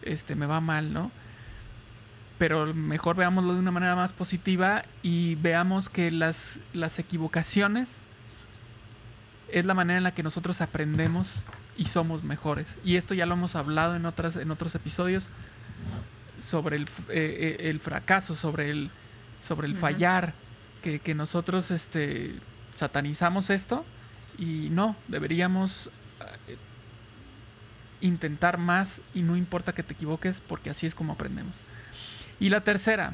este, 0.04 0.36
me 0.36 0.46
va 0.46 0.62
mal, 0.62 0.94
¿no? 0.94 1.12
Pero 2.38 2.74
mejor 2.74 3.16
veámoslo 3.16 3.54
de 3.54 3.60
una 3.60 3.72
manera 3.72 3.96
más 3.96 4.14
positiva 4.14 4.84
y 5.02 5.36
veamos 5.36 5.90
que 5.90 6.12
las, 6.12 6.60
las 6.74 7.00
equivocaciones 7.00 7.98
es 9.52 9.66
la 9.66 9.74
manera 9.74 9.98
en 9.98 10.04
la 10.04 10.14
que 10.14 10.24
nosotros 10.24 10.62
aprendemos 10.62 11.44
y 11.78 11.86
somos 11.86 12.24
mejores. 12.24 12.76
Y 12.84 12.96
esto 12.96 13.14
ya 13.14 13.26
lo 13.26 13.34
hemos 13.34 13.56
hablado 13.56 13.96
en, 13.96 14.06
otras, 14.06 14.36
en 14.36 14.52
otros 14.52 14.76
episodios 14.76 15.30
sobre 16.38 16.76
el, 16.76 16.88
eh, 17.10 17.58
el 17.62 17.80
fracaso, 17.80 18.36
sobre 18.36 18.70
el, 18.70 18.92
sobre 19.42 19.68
el 19.68 19.76
fallar, 19.76 20.34
que, 20.84 21.00
que, 21.00 21.16
nosotros 21.16 21.72
este, 21.72 22.36
satanizamos 22.76 23.50
esto 23.50 23.84
y 24.38 24.70
no, 24.70 24.96
deberíamos 25.08 25.90
intentar 28.02 28.58
más 28.58 29.02
y 29.14 29.22
no 29.22 29.36
importa 29.36 29.74
que 29.74 29.84
te 29.84 29.94
equivoques 29.94 30.42
porque 30.42 30.70
así 30.70 30.86
es 30.86 30.96
como 30.96 31.14
aprendemos. 31.14 31.56
Y 32.40 32.50
la 32.50 32.62
tercera, 32.62 33.14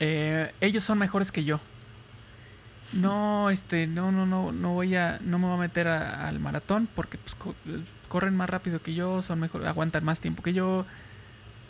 eh, 0.00 0.52
ellos 0.60 0.82
son 0.82 0.98
mejores 0.98 1.30
que 1.30 1.44
yo. 1.44 1.60
No, 2.92 3.48
este, 3.50 3.86
no, 3.86 4.12
no, 4.12 4.26
no, 4.26 4.52
no 4.52 4.74
voy 4.74 4.96
a, 4.96 5.18
no 5.22 5.38
me 5.38 5.46
voy 5.46 5.54
a 5.54 5.60
meter 5.60 5.88
al 5.88 6.38
maratón 6.40 6.88
porque 6.94 7.16
pues, 7.18 7.34
co 7.34 7.54
corren 8.08 8.36
más 8.36 8.50
rápido 8.50 8.82
que 8.82 8.92
yo, 8.92 9.22
son 9.22 9.40
mejor, 9.40 9.66
aguantan 9.66 10.04
más 10.04 10.20
tiempo 10.20 10.42
que 10.42 10.52
yo. 10.52 10.84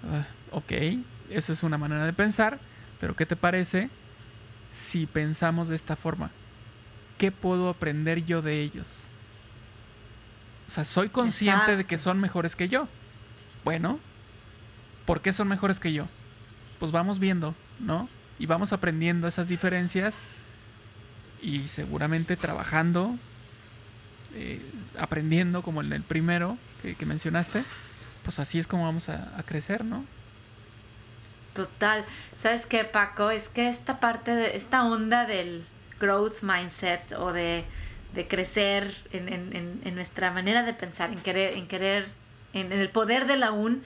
Uh, 0.03 0.57
ok, 0.57 0.73
eso 1.31 1.53
es 1.53 1.63
una 1.63 1.79
manera 1.79 2.05
de 2.05 2.13
pensar, 2.13 2.59
pero 2.99 3.15
¿qué 3.15 3.27
te 3.27 3.37
parece 3.37 3.91
si 4.71 5.07
pensamos 5.07 5.69
de 5.69 5.77
esta 5.77 5.95
forma? 5.95 6.31
¿Qué 7.19 7.31
puedo 7.31 7.69
aprender 7.69 8.25
yo 8.25 8.43
de 8.43 8.61
ellos? 8.61 8.87
O 10.67 10.71
sea, 10.71 10.85
soy 10.85 11.11
consciente 11.11 11.61
Exacto. 11.61 11.77
de 11.77 11.85
que 11.85 11.99
son 11.99 12.21
mejores 12.21 12.57
que 12.57 12.69
yo. 12.69 12.89
Bueno, 13.63 14.01
¿por 15.07 15.21
qué 15.21 15.33
son 15.33 15.49
mejores 15.49 15.81
que 15.81 15.93
yo? 15.93 16.07
Pues 16.79 16.93
vamos 16.93 17.19
viendo, 17.19 17.55
¿no? 17.79 18.09
Y 18.39 18.47
vamos 18.47 18.73
aprendiendo 18.73 19.29
esas 19.29 19.49
diferencias 19.49 20.21
y 21.41 21.69
seguramente 21.69 22.37
trabajando, 22.37 23.17
eh, 24.35 24.61
aprendiendo 24.99 25.63
como 25.63 25.81
en 25.81 25.93
el 25.93 26.03
primero 26.03 26.59
que, 26.83 27.07
mencionaste, 27.07 27.65
pues 28.25 28.39
así 28.39 28.59
es 28.59 28.67
como 28.67 28.85
vamos 28.85 29.09
a, 29.09 29.41
crecer, 29.47 29.85
¿no? 29.85 30.05
Total. 31.55 32.05
¿Sabes 32.39 32.67
qué, 32.67 32.85
Paco? 32.85 33.31
Es 33.31 33.49
que 33.49 33.69
esta 33.69 34.01
parte 34.01 34.35
de 34.35 34.57
esta 34.57 34.85
onda 34.85 35.27
del 35.27 35.65
growth 36.01 36.43
mindset 36.43 37.13
o 37.13 37.33
de 37.33 37.65
de 38.15 38.27
crecer 38.27 38.95
en, 39.13 39.33
en, 39.33 39.81
en, 39.85 39.95
nuestra 39.95 40.31
manera 40.31 40.63
de 40.63 40.75
pensar, 40.75 41.11
en 41.11 41.19
querer, 41.19 41.55
en 41.57 41.67
querer, 41.67 42.09
en, 42.53 42.73
el 42.73 42.91
poder 42.91 43.27
de 43.27 43.37
la 43.37 43.53
UN, 43.53 43.83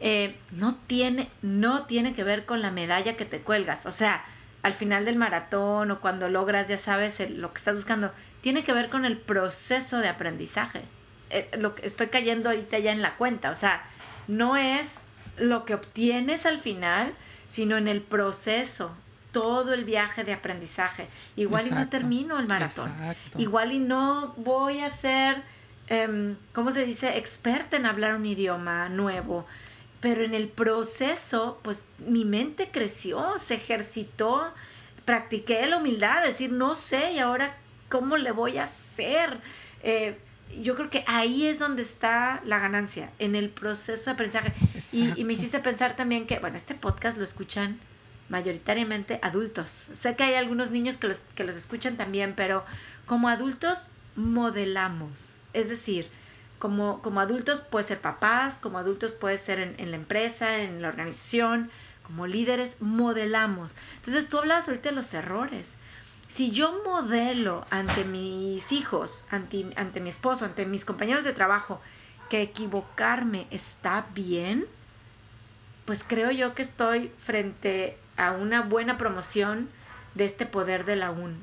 eh, 0.00 0.36
no, 0.50 0.76
tiene, 0.86 1.28
no 1.42 1.84
tiene 1.84 2.14
que 2.14 2.24
ver 2.24 2.46
con 2.46 2.62
la 2.62 2.70
medalla 2.70 3.16
que 3.16 3.26
te 3.26 3.40
cuelgas. 3.40 3.86
O 3.86 3.92
sea, 3.92 4.24
al 4.62 4.74
final 4.74 5.04
del 5.04 5.16
maratón 5.16 5.90
o 5.90 6.00
cuando 6.00 6.28
logras, 6.28 6.68
ya 6.68 6.78
sabes, 6.78 7.20
el, 7.20 7.40
lo 7.40 7.52
que 7.52 7.58
estás 7.58 7.76
buscando, 7.76 8.12
tiene 8.40 8.64
que 8.64 8.72
ver 8.72 8.88
con 8.88 9.04
el 9.04 9.18
proceso 9.18 9.98
de 9.98 10.08
aprendizaje. 10.08 10.82
Eh, 11.30 11.48
lo 11.58 11.74
que 11.74 11.86
estoy 11.86 12.08
cayendo 12.08 12.48
ahorita 12.48 12.78
ya 12.78 12.92
en 12.92 13.02
la 13.02 13.16
cuenta. 13.16 13.50
O 13.50 13.54
sea, 13.54 13.82
no 14.26 14.56
es 14.56 15.00
lo 15.36 15.64
que 15.64 15.74
obtienes 15.74 16.46
al 16.46 16.58
final, 16.58 17.14
sino 17.48 17.76
en 17.76 17.88
el 17.88 18.00
proceso 18.00 18.94
todo 19.32 19.74
el 19.74 19.84
viaje 19.84 20.24
de 20.24 20.32
aprendizaje. 20.32 21.08
Igual 21.36 21.62
Exacto. 21.62 21.80
y 21.80 21.84
no 21.84 21.90
termino 21.90 22.38
el 22.38 22.48
maratón. 22.48 22.90
Exacto. 22.90 23.40
Igual 23.40 23.72
y 23.72 23.78
no 23.78 24.34
voy 24.36 24.80
a 24.80 24.90
ser, 24.90 25.42
um, 26.08 26.34
¿cómo 26.52 26.70
se 26.70 26.84
dice?, 26.84 27.16
experta 27.16 27.76
en 27.76 27.86
hablar 27.86 28.14
un 28.16 28.26
idioma 28.26 28.88
nuevo. 28.88 29.46
Pero 30.00 30.24
en 30.24 30.34
el 30.34 30.48
proceso, 30.48 31.58
pues 31.62 31.84
mi 31.98 32.24
mente 32.24 32.70
creció, 32.72 33.38
se 33.38 33.54
ejercitó, 33.54 34.52
practiqué 35.04 35.66
la 35.66 35.76
humildad, 35.76 36.24
decir, 36.24 36.52
no 36.52 36.74
sé, 36.74 37.12
y 37.12 37.18
ahora, 37.18 37.56
¿cómo 37.88 38.16
le 38.16 38.32
voy 38.32 38.58
a 38.58 38.64
hacer? 38.64 39.40
Eh, 39.82 40.18
yo 40.58 40.74
creo 40.74 40.90
que 40.90 41.04
ahí 41.06 41.46
es 41.46 41.58
donde 41.58 41.82
está 41.82 42.40
la 42.44 42.58
ganancia, 42.58 43.10
en 43.18 43.34
el 43.34 43.50
proceso 43.50 44.06
de 44.06 44.10
aprendizaje. 44.12 44.52
Y, 44.92 45.20
y, 45.20 45.24
me 45.24 45.34
hiciste 45.34 45.60
pensar 45.60 45.96
también 45.96 46.26
que, 46.26 46.38
bueno, 46.38 46.56
este 46.56 46.74
podcast 46.74 47.18
lo 47.18 47.24
escuchan 47.24 47.78
mayoritariamente 48.30 49.18
adultos. 49.22 49.88
Sé 49.94 50.16
que 50.16 50.22
hay 50.22 50.34
algunos 50.34 50.70
niños 50.70 50.96
que 50.96 51.08
los, 51.08 51.18
que 51.34 51.44
los 51.44 51.56
escuchan 51.56 51.96
también, 51.96 52.34
pero 52.34 52.64
como 53.06 53.28
adultos 53.28 53.88
modelamos. 54.16 55.38
Es 55.52 55.68
decir, 55.68 56.08
como, 56.60 57.02
como 57.02 57.20
adultos 57.20 57.62
puede 57.62 57.84
ser 57.84 58.00
papás, 58.00 58.60
como 58.60 58.78
adultos 58.78 59.14
puede 59.14 59.38
ser 59.38 59.58
en, 59.58 59.74
en, 59.78 59.90
la 59.90 59.96
empresa, 59.96 60.58
en 60.58 60.80
la 60.80 60.88
organización, 60.88 61.70
como 62.04 62.28
líderes, 62.28 62.76
modelamos. 62.80 63.74
Entonces 63.96 64.28
tú 64.28 64.38
hablabas 64.38 64.68
ahorita 64.68 64.90
de 64.90 64.94
los 64.94 65.12
errores. 65.14 65.78
Si 66.28 66.52
yo 66.52 66.82
modelo 66.84 67.66
ante 67.70 68.04
mis 68.04 68.70
hijos, 68.70 69.26
ante, 69.30 69.72
ante 69.74 70.00
mi 70.00 70.10
esposo, 70.10 70.44
ante 70.44 70.64
mis 70.64 70.84
compañeros 70.84 71.24
de 71.24 71.32
trabajo, 71.32 71.80
que 72.28 72.42
equivocarme 72.42 73.48
está 73.50 74.06
bien, 74.14 74.66
pues 75.86 76.04
creo 76.06 76.30
yo 76.30 76.54
que 76.54 76.62
estoy 76.62 77.10
frente 77.18 77.98
a 78.16 78.32
una 78.32 78.60
buena 78.60 78.98
promoción 78.98 79.68
de 80.14 80.26
este 80.26 80.46
poder 80.46 80.84
de 80.84 80.94
la 80.94 81.10
UN. 81.10 81.36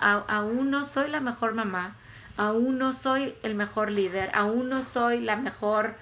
Aún 0.00 0.70
no 0.70 0.84
soy 0.84 1.08
la 1.08 1.20
mejor 1.20 1.54
mamá, 1.54 1.96
aún 2.36 2.78
no 2.78 2.92
soy 2.92 3.34
el 3.42 3.54
mejor 3.54 3.90
líder, 3.90 4.30
aún 4.34 4.68
no 4.68 4.82
soy 4.82 5.20
la 5.20 5.36
mejor, 5.36 5.96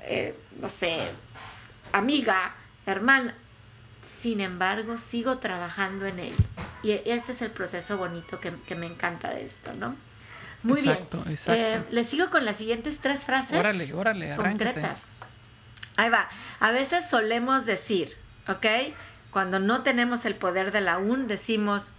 eh, 0.00 0.38
no 0.60 0.68
sé, 0.68 0.98
amiga, 1.92 2.54
hermana. 2.86 3.34
Sin 4.02 4.40
embargo, 4.40 4.98
sigo 4.98 5.38
trabajando 5.38 6.06
en 6.06 6.18
ello. 6.18 6.44
Y 6.82 6.92
ese 6.92 7.32
es 7.32 7.42
el 7.42 7.50
proceso 7.50 7.98
bonito 7.98 8.40
que, 8.40 8.52
que 8.66 8.74
me 8.74 8.86
encanta 8.86 9.30
de 9.30 9.44
esto, 9.44 9.72
¿no? 9.74 9.96
Muy 10.62 10.80
bien. 10.80 10.96
Exacto. 11.26 11.52
Eh, 11.52 11.82
le 11.90 12.04
sigo 12.04 12.30
con 12.30 12.44
las 12.44 12.56
siguientes 12.56 12.98
tres 13.00 13.24
frases. 13.24 13.56
Órale, 13.58 13.92
órale, 13.92 14.34
concretas. 14.36 15.06
Ahí 15.96 16.10
va. 16.10 16.28
A 16.60 16.70
veces 16.70 17.08
solemos 17.08 17.66
decir, 17.66 18.16
¿ok? 18.48 18.66
Cuando 19.30 19.58
no 19.60 19.82
tenemos 19.82 20.24
el 20.24 20.34
poder 20.34 20.72
de 20.72 20.80
la 20.80 20.98
UN, 20.98 21.26
decimos, 21.26 21.92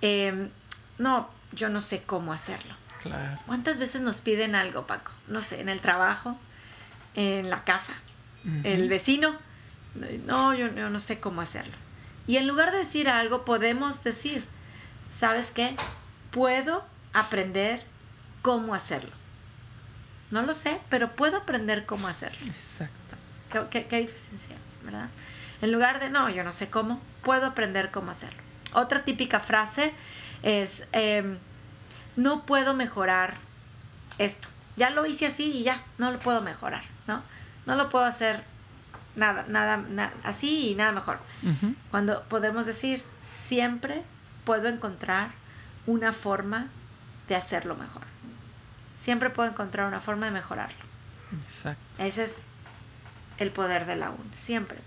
em, 0.00 0.50
no, 0.98 1.30
yo 1.52 1.68
no 1.68 1.80
sé 1.80 2.02
cómo 2.02 2.32
hacerlo. 2.32 2.74
Claro. 3.02 3.40
¿Cuántas 3.46 3.78
veces 3.78 4.02
nos 4.02 4.20
piden 4.20 4.54
algo, 4.54 4.86
Paco? 4.86 5.12
No 5.28 5.40
sé, 5.40 5.60
en 5.60 5.68
el 5.68 5.80
trabajo, 5.80 6.36
en 7.14 7.50
la 7.50 7.64
casa, 7.64 7.94
el 8.64 8.88
vecino. 8.88 9.36
No, 10.26 10.54
yo, 10.54 10.72
yo 10.74 10.88
no 10.88 10.98
sé 10.98 11.20
cómo 11.20 11.40
hacerlo. 11.40 11.74
Y 12.26 12.36
en 12.36 12.46
lugar 12.46 12.72
de 12.72 12.78
decir 12.78 13.08
algo, 13.08 13.44
podemos 13.44 14.04
decir, 14.04 14.44
¿sabes 15.12 15.50
qué? 15.50 15.76
Puedo 16.30 16.84
aprender 17.12 17.82
cómo 18.42 18.74
hacerlo. 18.74 19.10
No 20.30 20.42
lo 20.42 20.54
sé, 20.54 20.80
pero 20.88 21.12
puedo 21.12 21.36
aprender 21.36 21.84
cómo 21.84 22.08
hacerlo. 22.08 22.46
Exacto. 22.46 23.16
¿Qué, 23.70 23.84
diferencia, 23.84 24.56
verdad? 24.82 25.08
En 25.60 25.72
lugar 25.72 26.00
de, 26.00 26.08
no, 26.08 26.30
yo 26.30 26.42
no 26.42 26.52
sé 26.52 26.70
cómo, 26.70 27.00
puedo 27.22 27.46
aprender 27.46 27.90
cómo 27.90 28.10
hacerlo. 28.10 28.40
Otra 28.72 29.04
típica 29.04 29.40
frase 29.40 29.92
es, 30.42 30.88
em, 30.92 31.38
no 32.16 32.44
puedo 32.44 32.74
mejorar 32.74 33.34
esto. 34.18 34.48
Ya 34.76 34.90
lo 34.90 35.06
hice 35.06 35.26
así 35.26 35.44
y 35.58 35.62
ya, 35.62 35.82
no 35.98 36.10
lo 36.10 36.18
puedo 36.18 36.40
mejorar, 36.40 36.82
¿no? 37.06 37.22
No 37.66 37.74
lo 37.76 37.88
puedo 37.88 38.04
hacer 38.04 38.42
nada, 39.16 39.44
nada, 39.48 40.12
así 40.24 40.70
y 40.70 40.74
nada 40.74 40.92
mejor. 40.92 41.18
Cuando 41.90 42.22
podemos 42.24 42.66
decir, 42.66 43.02
siempre 43.20 44.02
puedo 44.44 44.68
encontrar 44.68 45.30
una 45.86 46.12
forma 46.12 46.68
de 47.28 47.36
hacerlo 47.36 47.76
mejor. 47.76 48.02
Siempre 48.96 49.30
puedo 49.30 49.48
encontrar 49.48 49.86
una 49.86 50.00
forma 50.00 50.26
de 50.26 50.32
mejorarlo. 50.32 50.84
Exacto. 51.44 52.02
Ese 52.02 52.24
es 52.24 52.42
el 53.38 53.50
poder 53.50 53.86
de 53.86 53.96
la 53.96 54.10
UN, 54.10 54.30
siempre. 54.36 54.78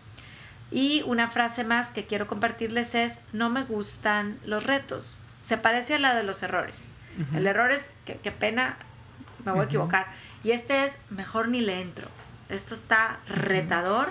Y 0.72 1.04
una 1.06 1.30
frase 1.30 1.64
más 1.64 1.90
que 1.90 2.06
quiero 2.06 2.28
compartirles 2.28 2.96
es, 2.96 3.20
no 3.34 3.50
me 3.50 3.64
gustan 3.64 4.40
los 4.46 4.64
retos. 4.64 5.24
Se 5.44 5.58
parece 5.58 5.96
a 5.96 6.00
la 6.00 6.16
de 6.16 6.24
los 6.24 6.42
errores. 6.44 6.92
El 7.34 7.48
error 7.48 7.72
es, 7.72 7.94
qué 8.06 8.32
pena, 8.32 8.78
me 9.46 9.52
voy 9.52 9.62
a 9.62 9.66
equivocar. 9.66 10.08
Y 10.44 10.52
este 10.52 10.86
es, 10.86 11.00
mejor 11.10 11.48
ni 11.48 11.62
le 11.62 11.82
entro. 11.82 12.08
Esto 12.50 12.74
está 12.74 13.20
retador. 13.28 14.10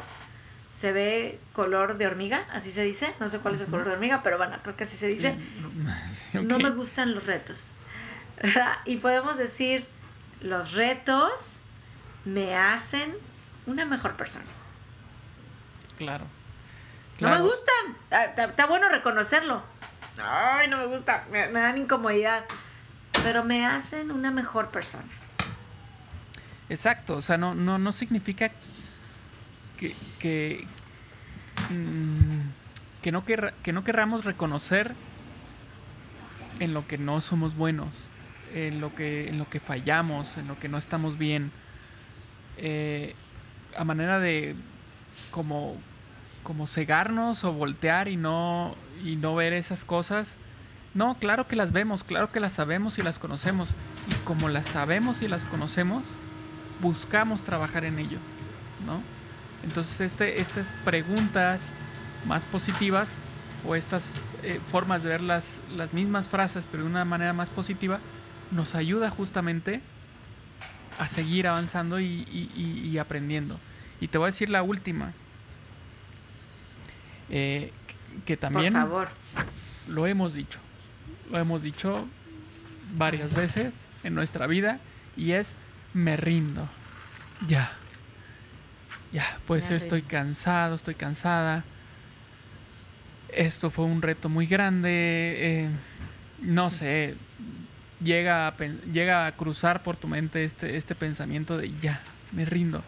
Se 0.73 0.93
ve 0.93 1.39
color 1.53 1.99
de 1.99 2.07
hormiga, 2.07 2.47
así 2.53 2.73
se 2.73 2.83
dice. 2.83 3.15
No 3.21 3.29
sé 3.29 3.39
cuál 3.39 3.55
es 3.55 3.61
el 3.61 3.67
color 3.69 3.87
de 3.87 3.93
hormiga, 3.93 4.23
pero 4.25 4.39
bueno, 4.39 4.57
creo 4.63 4.77
que 4.77 4.85
así 4.85 4.97
se 4.97 5.07
dice. 5.07 5.37
No 6.33 6.59
me 6.59 6.71
gustan 6.71 7.15
los 7.15 7.27
retos. 7.27 7.71
Y 8.85 8.97
podemos 8.97 9.39
decir, 9.39 9.87
los 10.41 10.73
retos 10.73 11.61
me 12.25 12.57
hacen 12.57 13.15
una 13.67 13.85
mejor 13.85 14.15
persona. 14.15 14.47
Claro. 15.99 16.27
No 17.21 17.31
me 17.31 17.41
gustan. 17.41 17.97
Ah, 18.11 18.25
está, 18.25 18.67
bueno 18.67 18.89
reconocerlo. 18.89 19.63
Ay, 20.21 20.69
no 20.69 20.79
me 20.79 20.87
gusta. 20.87 21.25
Me, 21.31 21.47
me, 21.49 21.61
dan 21.61 21.79
incomodidad. 21.79 22.45
Pero 23.25 23.43
me 23.43 23.67
hacen 23.67 24.13
una 24.13 24.31
mejor 24.31 24.71
persona. 24.71 25.09
Exacto. 26.69 27.17
O 27.17 27.23
sea, 27.23 27.37
no, 27.37 27.57
no, 27.57 27.79
no 27.79 27.91
significa 27.91 28.51
que, 29.77 29.97
que, 30.21 30.65
mm, 31.71 32.41
que, 33.03 33.11
no 33.11 33.25
que 33.25 33.73
no 33.73 33.83
querramos 33.83 34.25
reconocer 34.25 34.95
en 36.61 36.73
lo 36.73 36.87
que 36.87 36.99
no 36.99 37.21
somos 37.21 37.57
buenos 37.57 37.89
en 38.55 38.81
lo 38.81 38.95
que, 38.95 39.29
en 39.29 39.39
lo 39.39 39.49
que 39.51 39.61
fallamos, 39.61 40.37
en 40.37 40.47
lo 40.47 40.59
que 40.59 40.69
no 40.69 40.79
estamos 40.79 41.19
bien, 41.19 41.51
eh, 42.57 43.15
a 43.77 43.85
manera 43.85 44.21
de 44.21 44.55
como, 45.33 45.77
como 46.45 46.67
cegarnos 46.67 47.43
o 47.45 47.53
voltear 47.53 48.09
y 48.09 48.17
no, 48.17 48.75
y 49.05 49.17
no 49.17 49.35
ver 49.35 49.53
esas 49.53 49.85
cosas. 49.85 50.37
No, 50.95 51.17
claro 51.19 51.49
que 51.49 51.57
las 51.57 51.73
vemos, 51.73 52.05
claro 52.05 52.31
que 52.31 52.41
las 52.41 52.53
sabemos 52.53 52.99
y 52.99 53.03
las 53.03 53.19
conocemos. 53.19 53.71
Y 54.11 54.15
como 54.25 54.49
las 54.49 54.67
sabemos 54.67 55.23
y 55.23 55.29
las 55.29 55.45
conocemos, 55.45 56.05
buscamos 56.81 57.43
trabajar 57.43 57.85
en 57.85 57.99
ello, 57.99 58.19
¿no? 58.87 59.01
Entonces 59.65 60.01
este, 60.01 60.41
estas 60.41 60.73
preguntas 60.85 61.73
más 62.27 62.45
positivas 62.45 63.17
o 63.67 63.75
estas 63.75 64.11
eh, 64.43 64.61
formas 64.67 65.03
de 65.03 65.09
ver 65.11 65.21
las, 65.21 65.61
las 65.75 65.95
mismas 65.95 66.29
frases 66.29 66.67
pero 66.71 66.85
de 66.85 66.91
una 66.91 67.05
manera 67.05 67.33
más 67.33 67.49
positiva 67.49 67.99
nos 68.51 68.75
ayuda 68.75 69.09
justamente 69.09 69.81
a 70.99 71.09
seguir 71.09 71.49
avanzando 71.49 71.99
y, 71.99 72.99
aprendiendo. 73.01 73.59
Y 74.01 74.09
te 74.09 74.19
voy 74.19 74.27
a 74.27 74.29
decir 74.29 74.49
la 74.51 74.63
última. 74.63 75.13
Eh, 77.31 77.73
que 78.27 78.37
también 78.37 78.75
Por 78.75 78.83
favor. 78.83 79.09
lo 79.89 80.07
hemos 80.07 80.35
dicho. 80.35 80.61
Lo 81.31 81.39
hemos 81.39 81.63
dicho 81.63 82.07
varias 82.97 83.33
veces 83.33 83.87
en 84.03 84.15
nuestra 84.15 84.47
vida 84.47 84.79
y 85.17 85.33
es 85.33 85.55
me 85.93 86.17
rindo. 86.17 86.69
Ya. 87.47 87.73
Ya, 89.13 89.39
pues 89.47 89.71
estoy 89.71 90.03
cansado, 90.03 90.75
estoy 90.75 90.97
cansada. 90.97 91.65
Esto 93.29 93.71
fue 93.71 93.85
un 93.85 94.03
reto 94.03 94.29
muy 94.29 94.47
grande. 94.47 94.91
Eh, 95.39 95.71
no 96.41 96.71
sé, 96.71 97.15
llega 98.03 98.49
a, 98.49 98.57
llega 98.93 99.27
a 99.27 99.33
cruzar 99.33 99.83
por 99.83 99.97
tu 99.97 100.09
mente 100.09 100.45
este, 100.45 100.77
este 100.77 100.95
pensamiento 100.95 101.57
de 101.57 101.73
ya, 101.81 102.01
me 102.33 102.45
rindo. 102.45 102.83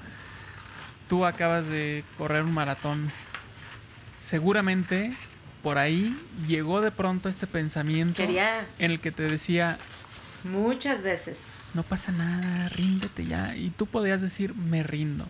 Tú 1.08 1.24
acabas 1.24 1.68
de 1.68 2.04
correr 2.18 2.42
un 2.42 2.52
maratón. 2.52 3.10
Seguramente 4.20 5.14
por 5.66 5.78
ahí 5.78 6.16
llegó 6.46 6.80
de 6.80 6.92
pronto 6.92 7.28
este 7.28 7.48
pensamiento 7.48 8.22
en 8.22 8.64
el 8.78 9.00
que 9.00 9.10
te 9.10 9.24
decía 9.24 9.78
muchas 10.44 11.02
veces 11.02 11.48
no 11.74 11.82
pasa 11.82 12.12
nada, 12.12 12.68
ríndete 12.68 13.26
ya 13.26 13.56
y 13.56 13.70
tú 13.70 13.86
podías 13.86 14.20
decir 14.20 14.54
me 14.54 14.84
rindo. 14.84 15.26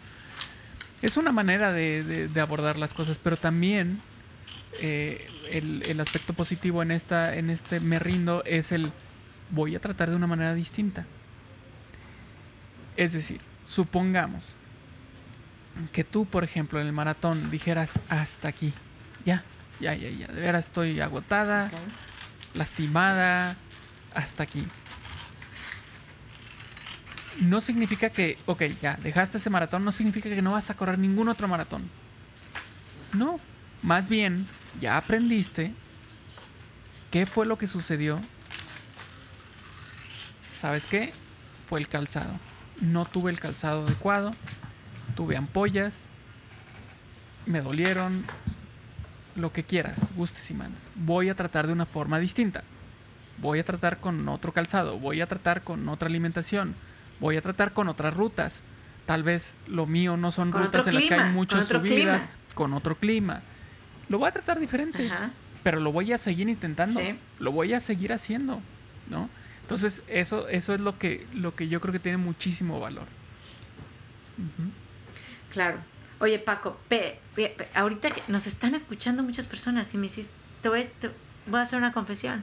Es 1.01 1.17
una 1.17 1.33
manera 1.33 1.73
de, 1.73 2.29
abordar 2.39 2.77
las 2.77 2.93
cosas, 2.93 3.19
pero 3.19 3.39
también 3.39 4.03
eh, 4.83 5.27
el, 5.53 5.83
el, 5.87 5.99
aspecto 6.01 6.35
positivo 6.35 6.83
en 6.83 6.91
esta 6.91 7.35
en 7.35 7.49
este 7.49 7.81
me 7.81 7.99
rindo 7.99 8.45
es 8.45 8.73
el 8.73 8.93
voy 9.49 9.75
a 9.75 9.81
tratar 9.81 10.11
de 10.11 10.17
una 10.17 10.27
manera 10.27 10.53
distinta. 10.53 11.07
Es 12.99 13.15
decir, 13.15 13.41
supongamos 13.67 14.55
que 15.93 16.05
tú, 16.05 16.27
por 16.27 16.45
ejemplo, 16.45 16.79
en 16.79 16.89
el 16.89 16.93
maratón 16.93 17.51
dijeras 17.51 18.01
hasta 18.11 18.49
aquí, 18.49 18.75
ya, 19.25 19.43
ya, 19.81 19.95
ya, 19.95 20.11
ya, 20.11 20.27
de 20.29 20.41
veras 20.41 20.67
estoy 20.67 21.01
agotada, 21.01 21.71
lastimada, 22.55 23.57
hasta 24.15 24.43
aquí. 24.43 24.67
No 27.41 27.61
significa 27.61 28.11
que, 28.11 28.39
ok, 28.47 28.63
ya, 28.81 28.99
dejaste 29.03 29.39
ese 29.39 29.51
maratón, 29.51 29.85
no 29.85 29.93
significa 29.93 30.29
que 30.29 30.43
no 30.43 30.53
vas 30.53 30.71
a 30.71 30.77
correr 30.77 30.99
ningún 30.99 31.29
otro 31.29 31.49
maratón. 31.49 31.91
No, 33.13 33.41
más 33.83 34.09
bien, 34.09 34.47
ya 34.81 34.97
aprendiste 34.97 35.73
qué 37.11 37.27
fue 37.27 37.47
lo 37.47 37.57
que 37.59 37.67
sucedió 37.67 38.21
¿sabes 40.57 40.87
qué? 40.87 41.13
Fue 41.69 41.79
el 41.79 41.89
calzado. 41.89 42.33
No 42.81 43.05
tuve 43.05 43.31
el 43.31 43.39
calzado 43.39 43.85
adecuado, 43.85 44.35
tuve 45.15 45.37
ampollas, 45.37 46.01
me 47.47 47.61
dolieron, 47.61 48.25
lo 49.37 49.53
que 49.53 49.63
quieras, 49.63 49.99
gustes 50.17 50.51
y 50.51 50.55
mandes. 50.55 50.89
Voy 50.95 51.29
a 51.29 51.35
tratar 51.35 51.67
de 51.67 51.73
una 51.73 51.87
forma 51.87 52.19
distinta. 52.19 52.65
Voy 53.39 53.59
a 53.59 53.65
tratar 53.65 53.99
con 53.99 54.29
otro 54.29 54.53
calzado, 54.53 54.99
voy 54.99 55.21
a 55.21 55.27
tratar 55.27 55.63
con 55.63 55.89
otra 55.89 56.09
alimentación, 56.09 56.75
voy 57.21 57.37
a 57.37 57.43
tratar 57.43 57.73
con 57.73 57.89
otras 57.89 58.15
rutas. 58.15 58.63
Tal 59.05 59.23
vez 59.23 59.55
lo 59.67 59.87
mío 59.87 60.17
no 60.17 60.33
son 60.33 60.53
rutas 60.53 60.87
en 60.87 60.95
las 60.95 61.05
que 61.05 61.15
hay 61.15 61.33
muchas 61.33 61.69
subidas, 61.69 62.27
con 62.55 62.73
otro 62.73 62.97
clima. 62.97 63.43
Lo 64.09 64.19
voy 64.19 64.29
a 64.29 64.33
tratar 64.33 64.59
diferente, 64.59 65.11
pero 65.63 65.81
lo 65.81 65.93
voy 65.93 66.13
a 66.13 66.19
seguir 66.19 66.49
intentando, 66.49 67.01
lo 67.39 67.53
voy 67.53 67.75
a 67.75 67.81
seguir 67.81 68.13
haciendo, 68.13 68.61
¿no? 69.09 69.29
Entonces, 69.63 70.03
eso, 70.07 70.49
eso 70.49 70.75
es 70.75 70.81
lo 70.81 70.97
que, 70.99 71.27
lo 71.35 71.53
que 71.53 71.69
yo 71.69 71.81
creo 71.81 71.93
que 71.93 71.99
tiene 71.99 72.19
muchísimo 72.19 72.79
valor. 72.79 73.07
Claro. 75.51 75.79
Oye, 76.19 76.39
Paco, 76.39 76.77
ahorita 77.75 78.11
que 78.11 78.23
nos 78.29 78.47
están 78.47 78.75
escuchando 78.75 79.23
muchas 79.23 79.47
personas 79.47 79.93
y 79.95 79.99
me 79.99 80.07
hiciste, 80.07 80.33
te 80.63 80.69
voy, 80.69 80.83
a 81.53 81.63
hacer 81.63 81.79
una 81.79 81.93
confesión. 81.93 82.43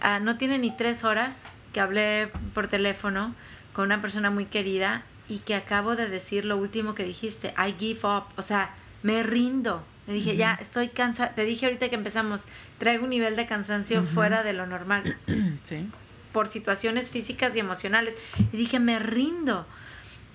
Ah, 0.00 0.20
no 0.20 0.36
tiene 0.36 0.58
ni 0.58 0.70
tres 0.70 1.04
horas 1.04 1.44
que 1.72 1.80
hablé 1.80 2.28
por 2.54 2.68
teléfono 2.68 3.34
con 3.72 3.86
una 3.86 4.00
persona 4.00 4.30
muy 4.30 4.44
querida 4.44 5.02
y 5.28 5.38
que 5.38 5.54
acabo 5.54 5.96
de 5.96 6.08
decir 6.08 6.44
lo 6.44 6.56
último 6.56 6.94
que 6.94 7.04
dijiste, 7.04 7.54
I 7.56 7.74
give 7.78 8.00
up, 8.06 8.24
o 8.36 8.42
sea, 8.42 8.74
me 9.02 9.22
rindo. 9.22 9.82
Le 10.06 10.14
dije, 10.14 10.36
ya, 10.36 10.58
estoy 10.60 10.88
cansada. 10.88 11.34
Te 11.34 11.44
dije 11.44 11.66
ahorita 11.66 11.88
que 11.88 11.94
empezamos, 11.94 12.46
traigo 12.78 13.04
un 13.04 13.10
nivel 13.10 13.36
de 13.36 13.46
cansancio 13.46 14.02
fuera 14.02 14.42
de 14.42 14.52
lo 14.52 14.66
normal. 14.66 15.16
Sí. 15.62 15.88
por 16.32 16.48
situaciones 16.48 17.10
físicas 17.10 17.56
y 17.56 17.60
emocionales. 17.60 18.14
Y 18.52 18.56
dije, 18.56 18.78
me 18.78 18.98
rindo. 18.98 19.66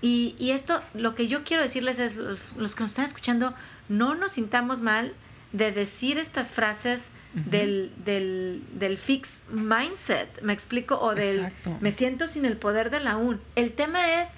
Y, 0.01 0.35
y 0.37 0.51
esto, 0.51 0.81
lo 0.93 1.15
que 1.15 1.27
yo 1.27 1.43
quiero 1.43 1.63
decirles 1.63 1.99
es, 1.99 2.17
los, 2.17 2.55
los, 2.57 2.75
que 2.75 2.83
nos 2.83 2.91
están 2.91 3.05
escuchando, 3.05 3.53
no 3.89 4.15
nos 4.15 4.33
sintamos 4.33 4.81
mal 4.81 5.13
de 5.51 5.71
decir 5.71 6.17
estas 6.17 6.53
frases 6.53 7.09
del, 7.33 7.91
del, 7.97 8.63
del 8.73 8.97
fixed 8.97 9.39
mindset, 9.49 10.41
me 10.41 10.53
explico, 10.53 10.99
o 10.99 11.13
del 11.13 11.51
me 11.81 11.91
siento 11.91 12.27
sin 12.27 12.45
el 12.45 12.55
poder 12.55 12.89
de 12.89 13.01
la 13.01 13.17
UN. 13.17 13.39
El 13.55 13.73
tema 13.73 14.21
es 14.21 14.31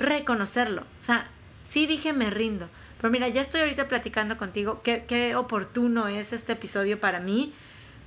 reconocerlo. 0.00 0.82
O 0.82 1.04
sea, 1.04 1.28
sí 1.68 1.86
dije 1.86 2.12
me 2.12 2.30
rindo, 2.30 2.68
pero 3.00 3.10
mira, 3.10 3.28
ya 3.28 3.40
estoy 3.40 3.60
ahorita 3.60 3.88
platicando 3.88 4.36
contigo 4.36 4.80
qué, 4.82 5.04
qué 5.06 5.36
oportuno 5.36 6.08
es 6.08 6.32
este 6.32 6.52
episodio 6.52 6.98
para 6.98 7.20
mí, 7.20 7.52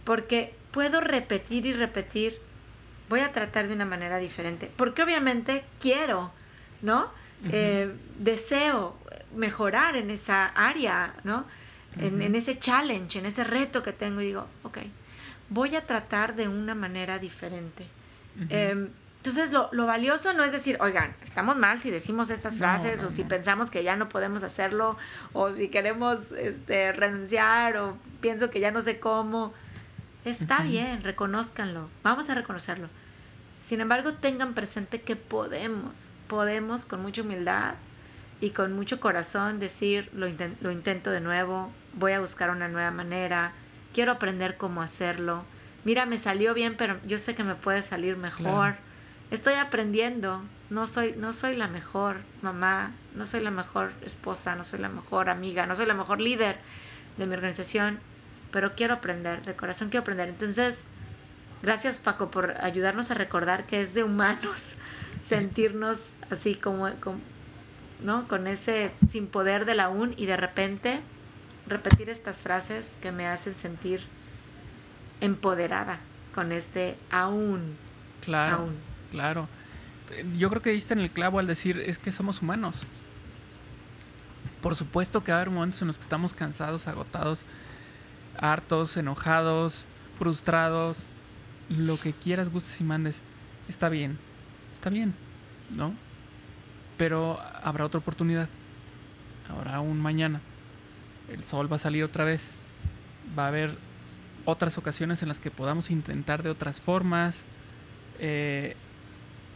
porque 0.03 0.53
puedo 0.71 0.99
repetir 0.99 1.65
y 1.65 1.73
repetir, 1.73 2.37
voy 3.09 3.21
a 3.21 3.31
tratar 3.31 3.67
de 3.67 3.73
una 3.73 3.85
manera 3.85 4.17
diferente, 4.17 4.69
porque 4.75 5.03
obviamente 5.03 5.63
quiero, 5.79 6.31
¿no? 6.83 7.09
Eh, 7.51 7.91
deseo 8.19 8.95
mejorar 9.35 9.95
en 9.95 10.11
esa 10.11 10.45
área, 10.45 11.15
¿no? 11.23 11.45
en, 11.97 12.35
ese 12.35 12.57
challenge, 12.57 13.19
en 13.19 13.25
ese 13.25 13.43
reto 13.43 13.83
que 13.83 13.93
tengo 13.93 14.21
y 14.21 14.27
digo, 14.27 14.47
ok, 14.63 14.79
voy 15.49 15.75
a 15.75 15.85
tratar 15.85 16.35
de 16.35 16.47
una 16.47 16.75
manera 16.75 17.19
diferente. 17.19 17.85
Em, 18.49 18.89
entonces, 19.17 19.53
lo, 19.53 19.69
lo, 19.71 19.85
valioso 19.85 20.33
no 20.33 20.43
es 20.43 20.51
decir, 20.51 20.77
oigan, 20.81 21.15
estamos 21.23 21.55
mal 21.55 21.81
si 21.81 21.91
decimos 21.91 22.29
estas 22.29 22.57
frases 22.57 23.03
o 23.03 23.11
si 23.11 23.23
pensamos 23.23 23.69
que 23.69 23.83
ya 23.83 23.95
no 23.95 24.09
podemos 24.09 24.43
hacerlo 24.43 24.97
o 25.31 25.53
si 25.53 25.69
queremos 25.69 26.31
este, 26.31 26.91
renunciar 26.91 27.77
o 27.77 27.97
pienso 28.21 28.49
que 28.49 28.59
ya 28.59 28.71
no 28.71 28.81
sé 28.81 28.99
cómo. 28.99 29.53
Está 30.25 30.63
bien, 30.63 31.03
reconózcanlo, 31.03 31.89
vamos 32.01 32.29
a 32.29 32.35
reconocerlo. 32.35 32.89
Sin 33.65 33.79
embargo, 33.79 34.13
tengan 34.13 34.53
presente 34.53 35.01
que 35.01 35.15
podemos, 35.15 36.09
podemos 36.27 36.85
con 36.85 37.01
mucha 37.01 37.21
humildad 37.21 37.75
y 38.41 38.51
con 38.51 38.73
mucho 38.73 38.99
corazón 38.99 39.59
decir, 39.59 40.09
lo, 40.13 40.27
lo 40.61 40.71
intento 40.71 41.11
de 41.11 41.21
nuevo, 41.21 41.71
voy 41.93 42.11
a 42.13 42.19
buscar 42.19 42.49
una 42.49 42.67
nueva 42.67 42.91
manera, 42.91 43.53
quiero 43.93 44.11
aprender 44.11 44.57
cómo 44.57 44.81
hacerlo. 44.81 45.43
Mira, 45.85 46.05
me 46.05 46.17
salió 46.17 46.53
bien, 46.53 46.75
pero 46.77 46.97
yo 47.05 47.17
sé 47.19 47.35
que 47.35 47.43
me 47.43 47.55
puede 47.55 47.83
salir 47.83 48.17
mejor. 48.17 48.75
Estoy 49.31 49.55
aprendiendo. 49.55 50.41
No 50.69 50.87
soy, 50.87 51.13
no 51.17 51.33
soy 51.33 51.55
la 51.55 51.67
mejor 51.67 52.17
mamá, 52.41 52.91
no 53.15 53.25
soy 53.25 53.41
la 53.41 53.51
mejor 53.51 53.91
esposa, 54.03 54.55
no 54.55 54.63
soy 54.63 54.79
la 54.79 54.89
mejor 54.89 55.29
amiga, 55.29 55.65
no 55.67 55.75
soy 55.75 55.85
la 55.85 55.93
mejor 55.93 56.19
líder 56.19 56.57
de 57.17 57.27
mi 57.27 57.35
organización, 57.35 57.99
pero 58.51 58.75
quiero 58.75 58.95
aprender, 58.95 59.43
de 59.43 59.55
corazón 59.55 59.89
quiero 59.89 60.01
aprender. 60.01 60.29
Entonces, 60.29 60.87
gracias 61.61 61.99
Paco 61.99 62.31
por 62.31 62.55
ayudarnos 62.61 63.11
a 63.11 63.13
recordar 63.13 63.65
que 63.65 63.81
es 63.81 63.93
de 63.93 64.03
humanos 64.03 64.75
sentirnos 65.25 66.07
así 66.29 66.55
como, 66.55 66.89
como 66.99 67.19
¿no? 68.03 68.27
Con 68.27 68.47
ese 68.47 68.91
sin 69.11 69.27
poder 69.27 69.65
de 69.65 69.75
la 69.75 69.89
UN 69.89 70.13
y 70.17 70.25
de 70.25 70.37
repente 70.37 71.01
repetir 71.67 72.09
estas 72.09 72.41
frases 72.41 72.97
que 73.01 73.11
me 73.11 73.27
hacen 73.27 73.55
sentir 73.55 74.01
empoderada 75.21 75.99
con 76.35 76.51
este 76.51 76.97
aún. 77.09 77.77
Claro, 78.21 78.69
claro. 79.11 79.47
Yo 80.37 80.49
creo 80.49 80.61
que 80.61 80.71
diste 80.71 80.93
en 80.93 80.99
el 80.99 81.09
clavo 81.09 81.39
al 81.39 81.47
decir 81.47 81.79
es 81.79 81.97
que 81.97 82.11
somos 82.11 82.41
humanos. 82.41 82.81
Por 84.61 84.75
supuesto 84.75 85.23
que 85.23 85.31
va 85.31 85.39
a 85.39 85.41
haber 85.41 85.53
momentos 85.53 85.81
en 85.81 85.87
los 85.87 85.97
que 85.97 86.03
estamos 86.03 86.33
cansados, 86.33 86.87
agotados, 86.87 87.45
hartos, 88.37 88.95
enojados, 88.97 89.85
frustrados, 90.17 91.05
lo 91.69 91.99
que 91.99 92.13
quieras, 92.13 92.49
gustes 92.49 92.79
y 92.79 92.83
mandes. 92.83 93.21
Está 93.67 93.89
bien, 93.89 94.17
está 94.83 94.89
bien, 94.89 95.13
¿no? 95.77 95.93
Pero 96.97 97.39
habrá 97.63 97.85
otra 97.85 97.99
oportunidad. 97.99 98.49
Habrá 99.49 99.79
un 99.79 100.01
mañana 100.01 100.41
el 101.31 101.43
sol 101.43 101.71
va 101.71 101.77
a 101.77 101.79
salir 101.79 102.03
otra 102.03 102.25
vez. 102.25 102.51
Va 103.37 103.45
a 103.45 103.47
haber 103.47 103.75
otras 104.43 104.77
ocasiones 104.77 105.21
en 105.21 105.29
las 105.29 105.39
que 105.39 105.51
podamos 105.51 105.89
intentar 105.89 106.43
de 106.43 106.49
otras 106.49 106.81
formas, 106.81 107.45
eh, 108.19 108.75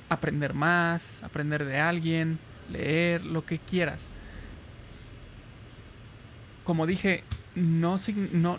aprender 0.07 0.53
más, 0.53 1.21
aprender 1.23 1.65
de 1.65 1.77
alguien, 1.77 2.39
leer, 2.71 3.25
lo 3.25 3.45
que 3.45 3.59
quieras. 3.59 4.07
Como 6.63 6.85
dije, 6.85 7.25
no, 7.55 7.97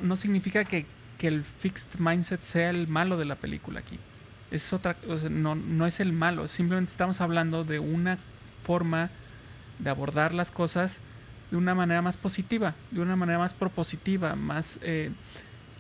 no, 0.02 0.16
significa 0.16 0.64
que, 0.64 0.84
el 1.20 1.42
fixed 1.42 1.98
mindset 1.98 2.42
sea 2.42 2.70
el 2.70 2.88
malo 2.88 3.16
de 3.16 3.24
la 3.24 3.36
película 3.36 3.80
aquí. 3.80 3.98
Es 4.50 4.72
otra, 4.72 4.96
no, 5.30 5.54
no 5.54 5.86
es 5.86 6.00
el 6.00 6.12
malo, 6.12 6.48
simplemente 6.48 6.90
estamos 6.90 7.20
hablando 7.20 7.64
de 7.64 7.78
una 7.78 8.18
forma 8.64 9.10
de 9.78 9.90
abordar 9.90 10.34
las 10.34 10.50
cosas 10.50 11.00
de 11.50 11.56
una 11.56 11.74
manera 11.74 12.02
más 12.02 12.16
positiva, 12.16 12.74
de 12.90 13.00
una 13.00 13.16
manera 13.16 13.38
más 13.38 13.54
propositiva, 13.54 14.34
más 14.36 14.78
eh, 14.82 15.10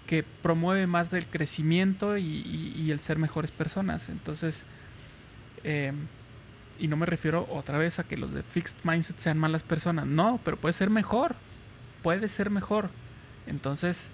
que 0.06 0.22
promueve 0.22 0.86
más 0.86 1.10
del 1.10 1.26
crecimiento 1.26 2.16
y, 2.16 2.90
el 2.90 3.00
ser 3.00 3.18
mejores 3.18 3.50
personas. 3.50 4.08
Entonces, 4.08 4.62
eh, 5.64 5.92
y 6.78 6.88
no 6.88 6.96
me 6.96 7.04
refiero 7.04 7.46
otra 7.50 7.76
vez 7.76 7.98
a 7.98 8.04
que 8.04 8.16
los 8.16 8.32
de 8.32 8.42
fixed 8.42 8.78
mindset 8.84 9.18
sean 9.18 9.38
malas 9.38 9.62
personas, 9.62 10.06
no, 10.06 10.40
pero 10.44 10.56
puede 10.56 10.72
ser 10.72 10.88
mejor, 10.88 11.34
puede 12.02 12.28
ser 12.28 12.48
mejor. 12.48 12.90
Entonces, 13.46 14.12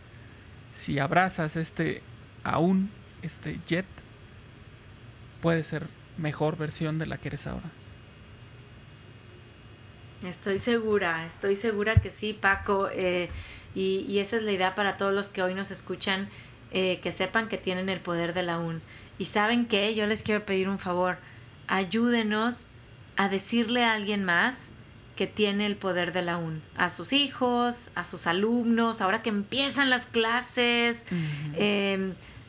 si 0.72 0.98
abrazas 0.98 1.54
este 1.56 2.02
aún, 2.42 2.90
este 3.22 3.60
jet, 3.68 3.86
puede 5.44 5.62
ser 5.62 5.86
mejor 6.16 6.56
versión 6.56 6.98
de 6.98 7.04
la 7.04 7.18
que 7.18 7.28
eres 7.28 7.46
ahora. 7.46 7.68
Estoy 10.24 10.58
segura, 10.58 11.26
estoy 11.26 11.54
segura 11.54 11.96
que 11.96 12.10
sí, 12.10 12.32
Paco. 12.32 12.88
Eh, 12.90 13.28
y, 13.74 14.18
esa 14.20 14.36
es 14.36 14.42
la 14.42 14.52
idea 14.52 14.74
para 14.74 14.96
todos 14.96 15.12
los 15.12 15.28
que 15.28 15.42
hoy 15.42 15.52
nos 15.52 15.70
escuchan, 15.70 16.30
eh, 16.72 16.98
que 17.02 17.12
sepan 17.12 17.48
que 17.48 17.58
tienen 17.58 17.90
el 17.90 18.00
poder 18.00 18.32
de 18.32 18.42
la 18.42 18.58
UN. 18.58 18.80
Y 19.18 19.26
saben 19.26 19.66
que 19.66 19.94
yo 19.94 20.06
les 20.06 20.22
quiero 20.22 20.46
pedir 20.46 20.66
un 20.66 20.78
favor, 20.78 21.18
ayúdenos 21.68 22.68
a 23.16 23.28
decirle 23.28 23.84
a 23.84 23.92
alguien 23.92 24.24
más 24.24 24.70
que 25.14 25.26
tiene 25.26 25.66
el 25.66 25.76
poder 25.76 26.14
de 26.14 26.22
la 26.22 26.38
UN, 26.38 26.62
a 26.74 26.88
sus 26.88 27.12
hijos, 27.12 27.90
a 27.94 28.04
sus 28.04 28.26
alumnos, 28.26 29.02
ahora 29.02 29.22
que 29.22 29.28
empiezan 29.28 29.90
las 29.90 30.06
clases, 30.06 31.04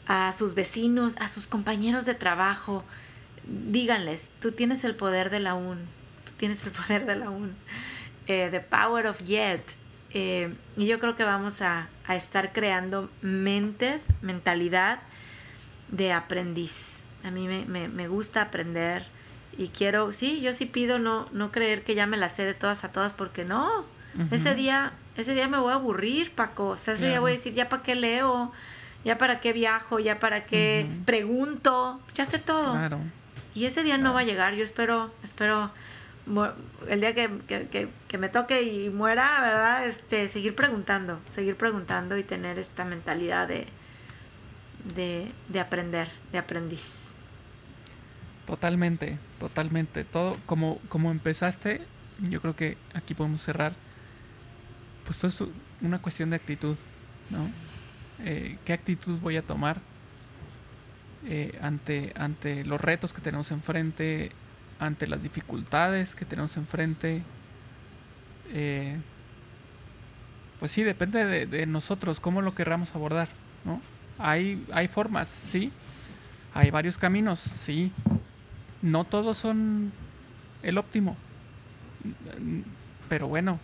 a 0.08 0.32
sus 0.34 0.54
vecinos, 0.54 1.16
a 1.18 1.30
sus 1.30 1.48
compañeros 1.48 2.06
de 2.06 2.14
trabajo. 2.14 2.84
Díganles, 3.44 4.30
tú 4.40 4.52
tienes 4.52 4.84
el 4.84 4.96
poder 4.96 5.30
de 5.30 5.40
la 5.40 5.56
UN, 5.56 5.80
tienes 6.38 6.66
el 6.66 6.72
poder 6.88 7.06
de 7.06 7.16
la 7.16 7.30
UN. 7.30 7.56
Eh, 8.28 8.50
the 8.52 8.60
Power 8.60 9.08
of 9.08 9.22
Yet. 9.24 9.64
Eh, 10.12 10.54
y 10.78 10.86
yo 10.86 11.00
creo 11.00 11.16
que 11.16 11.26
vamos 11.26 11.62
a, 11.62 11.90
a, 12.08 12.16
estar 12.16 12.54
creando 12.54 13.10
mentes, 13.22 14.14
mentalidad 14.22 15.00
de 15.90 16.14
aprendiz. 16.14 17.04
A 17.24 17.32
mí 17.32 17.48
me, 17.48 17.66
me, 17.66 17.90
me, 17.90 18.08
gusta 18.08 18.44
aprender 18.44 19.06
y 19.58 19.70
quiero, 19.70 20.14
sí, 20.14 20.40
yo 20.40 20.54
sí 20.54 20.66
pido 20.66 21.00
no, 21.00 21.28
no 21.34 21.52
creer 21.52 21.84
que 21.84 21.96
ya 21.96 22.06
me 22.06 22.16
la 22.16 22.30
sé 22.30 22.46
de 22.46 22.54
todas 22.54 22.84
a 22.86 22.92
todas 22.92 23.14
porque 23.14 23.44
no. 23.46 23.86
Ese 24.32 24.56
día, 24.56 24.94
ese 25.18 25.34
día 25.34 25.50
me 25.50 25.58
voy 25.58 25.74
a 25.74 25.76
aburrir, 25.76 26.32
Paco. 26.32 26.70
O 26.70 26.76
sea, 26.78 26.94
ese 26.94 27.10
día 27.10 27.20
voy 27.20 27.32
a 27.32 27.36
decir, 27.36 27.54
ya 27.54 27.68
para 27.68 27.84
qué 27.84 27.96
leo, 27.96 28.54
ya 29.06 29.18
para 29.18 29.40
qué 29.40 29.54
viajo, 29.54 30.00
ya 30.00 30.20
para 30.20 30.46
qué 30.46 30.86
pregunto, 31.06 32.02
ya 32.16 32.26
sé 32.26 32.40
todo. 32.40 32.74
Claro. 32.74 33.00
Y 33.54 33.66
ese 33.66 33.84
día 33.84 33.98
no 33.98 34.14
va 34.14 34.22
a 34.22 34.24
llegar, 34.24 34.56
yo 34.56 34.64
espero, 34.64 35.14
espero 35.24 35.72
el 36.90 37.02
día 37.02 37.14
que, 37.14 38.18
me 38.18 38.30
toque 38.30 38.64
y 38.64 38.90
muera, 38.90 39.40
¿verdad? 39.42 39.88
Este, 39.88 40.28
seguir 40.28 40.56
preguntando, 40.56 41.20
seguir 41.30 41.56
preguntando 41.56 42.18
y 42.18 42.24
tener 42.24 42.58
esta 42.58 42.84
mentalidad 42.84 43.48
de, 43.48 43.68
de, 44.96 45.60
aprender, 45.60 46.10
de 46.32 46.40
aprendiz. 46.40 47.14
Totalmente, 48.48 49.20
totalmente. 49.40 50.04
Todo 50.04 50.38
como, 50.48 50.80
como 50.90 51.12
empezaste, 51.12 51.82
yo 52.20 52.42
creo 52.42 52.56
que 52.56 52.78
aquí 52.96 53.14
podemos 53.14 53.42
cerrar. 53.42 53.74
Pues 55.06 55.24
esto 55.24 55.46
es 55.46 55.50
una 55.82 56.02
cuestión 56.02 56.32
de 56.32 56.38
actitud, 56.38 56.76
¿no? 57.30 57.48
Eh, 58.24 58.58
¿Qué 58.66 58.74
actitud 58.74 59.20
voy 59.20 59.38
a 59.38 59.42
tomar 59.42 59.80
eh, 61.28 61.58
ante, 61.60 62.14
ante 62.16 62.64
los 62.66 62.80
retos 62.80 63.12
que 63.12 63.20
tenemos 63.20 63.50
enfrente, 63.50 64.32
ante 64.80 65.08
las 65.08 65.24
dificultades 65.24 66.14
que 66.14 66.24
tenemos 66.24 66.56
enfrente. 66.56 67.24
Eh, 68.54 68.98
pues 70.60 70.72
sí, 70.72 70.84
depende 70.84 71.48
de, 71.48 71.66
nosotros 71.66 72.20
cómo 72.20 72.44
lo 72.44 72.54
querramos 72.54 72.94
abordar, 72.94 73.28
¿no? 73.64 73.82
Hay, 74.20 74.64
hay 74.72 74.88
formas, 74.88 75.28
sí. 75.28 75.72
Hay 76.54 76.70
varios 76.70 77.00
caminos, 77.00 77.40
sí. 77.40 77.92
No 78.84 79.04
todos 79.04 79.40
son 79.40 79.92
el 80.62 80.78
óptimo. 80.78 81.18
Pero 83.10 83.28
bueno, 83.28 83.60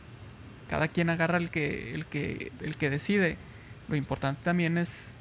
cada 0.68 0.88
quien 0.88 1.12
agarra 1.12 1.38
el 1.38 1.52
que, 1.52 1.93
el 1.93 2.08
que, 2.08 2.52
el 2.60 2.76
que 2.76 2.89
decide. 2.89 3.38
Lo 3.92 3.98
importante 3.98 4.42
también 4.42 4.78
es 4.78 5.12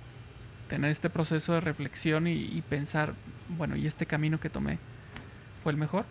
tener 0.68 0.93
este 0.93 1.11
proceso 1.11 1.55
de 1.55 1.61
reflexión 1.61 2.29
y, 2.29 2.35
y 2.35 2.62
pensar, 2.62 3.14
bueno, 3.49 3.75
¿y 3.75 3.85
este 3.85 4.07
camino 4.07 4.39
que 4.39 4.49
tomé 4.49 4.79
fue 5.64 5.73
el 5.73 5.77
mejor? 5.77 6.05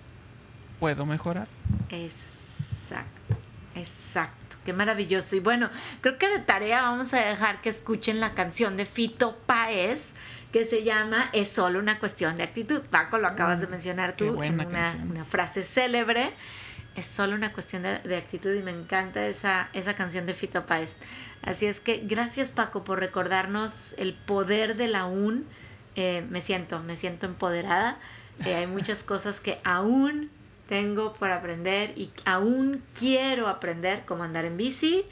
¿Puedo 0.81 1.05
mejorar? 1.05 1.47
Exacto, 1.89 3.37
exacto. 3.75 4.57
Qué 4.65 4.73
maravilloso. 4.73 5.37
Y 5.37 5.39
bueno, 5.39 5.69
creo 6.01 6.17
que 6.17 6.27
de 6.27 6.39
tarea 6.39 6.81
vamos 6.81 7.13
a 7.13 7.21
dejar 7.21 7.61
que 7.61 7.69
escuchen 7.69 8.19
la 8.19 8.33
canción 8.33 8.75
de 8.75 8.85
Fito 8.85 9.37
Páez 9.45 10.13
que 10.51 10.65
se 10.65 10.83
llama 10.83 11.29
Es 11.31 11.49
solo 11.49 11.79
una 11.79 11.99
cuestión 11.99 12.37
de 12.37 12.43
actitud. 12.43 12.81
Paco, 12.81 13.17
lo 13.19 13.27
acabas 13.27 13.61
de 13.61 13.67
Mm, 13.67 13.71
mencionar 13.71 14.15
tú 14.15 14.43
en 14.43 14.59
una, 14.59 14.97
una 15.09 15.23
frase 15.23 15.63
célebre. 15.63 16.29
Es 16.95 17.05
solo 17.05 17.35
una 17.35 17.53
cuestión 17.53 17.83
de, 17.83 17.99
de 17.99 18.17
actitud 18.17 18.53
y 18.53 18.61
me 18.61 18.71
encanta 18.71 19.25
esa, 19.27 19.69
esa 19.73 19.93
canción 19.95 20.25
de 20.25 20.33
Fito 20.33 20.65
Páez. 20.65 20.97
Así 21.41 21.65
es 21.65 21.79
que 21.79 22.03
gracias 22.05 22.51
Paco 22.51 22.83
por 22.83 22.99
recordarnos 22.99 23.93
el 23.97 24.13
poder 24.13 24.75
de 24.75 24.87
la 24.87 25.05
UN. 25.05 25.45
Eh, 25.95 26.25
me 26.29 26.41
siento, 26.41 26.79
me 26.79 26.97
siento 26.97 27.25
empoderada. 27.25 27.97
Eh, 28.45 28.55
hay 28.55 28.67
muchas 28.67 29.03
cosas 29.03 29.39
que 29.39 29.59
aún 29.63 30.29
tengo 30.67 31.13
por 31.13 31.31
aprender 31.31 31.93
y 31.97 32.11
aún 32.25 32.83
quiero 32.97 33.47
aprender, 33.47 34.05
como 34.05 34.23
andar 34.23 34.45
en 34.45 34.55
bici, 34.55 35.03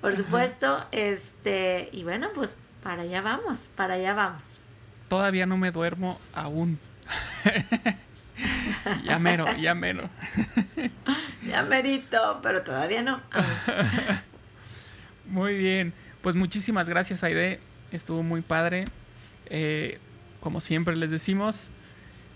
por 0.00 0.16
supuesto. 0.16 0.84
Este, 0.90 1.90
y 1.92 2.02
bueno, 2.02 2.30
pues 2.34 2.56
para 2.82 3.02
allá 3.02 3.20
vamos, 3.20 3.70
para 3.76 3.94
allá 3.94 4.14
vamos. 4.14 4.60
Todavía 5.08 5.46
no 5.46 5.56
me 5.58 5.70
duermo 5.70 6.18
aún. 6.32 6.78
ya 9.04 9.18
mero, 9.18 9.46
ya 9.56 9.74
mero. 9.74 10.08
Ya 11.46 11.62
merito, 11.62 12.38
pero 12.40 12.62
todavía 12.62 13.02
no. 13.02 13.20
Muy 15.26 15.56
bien. 15.56 15.92
Pues 16.22 16.36
muchísimas 16.36 16.88
gracias, 16.88 17.24
Aide. 17.24 17.58
Estuvo 17.90 18.22
muy 18.22 18.42
padre. 18.42 18.84
Eh, 19.46 19.98
como 20.40 20.60
siempre 20.60 20.94
les 20.94 21.10
decimos, 21.10 21.68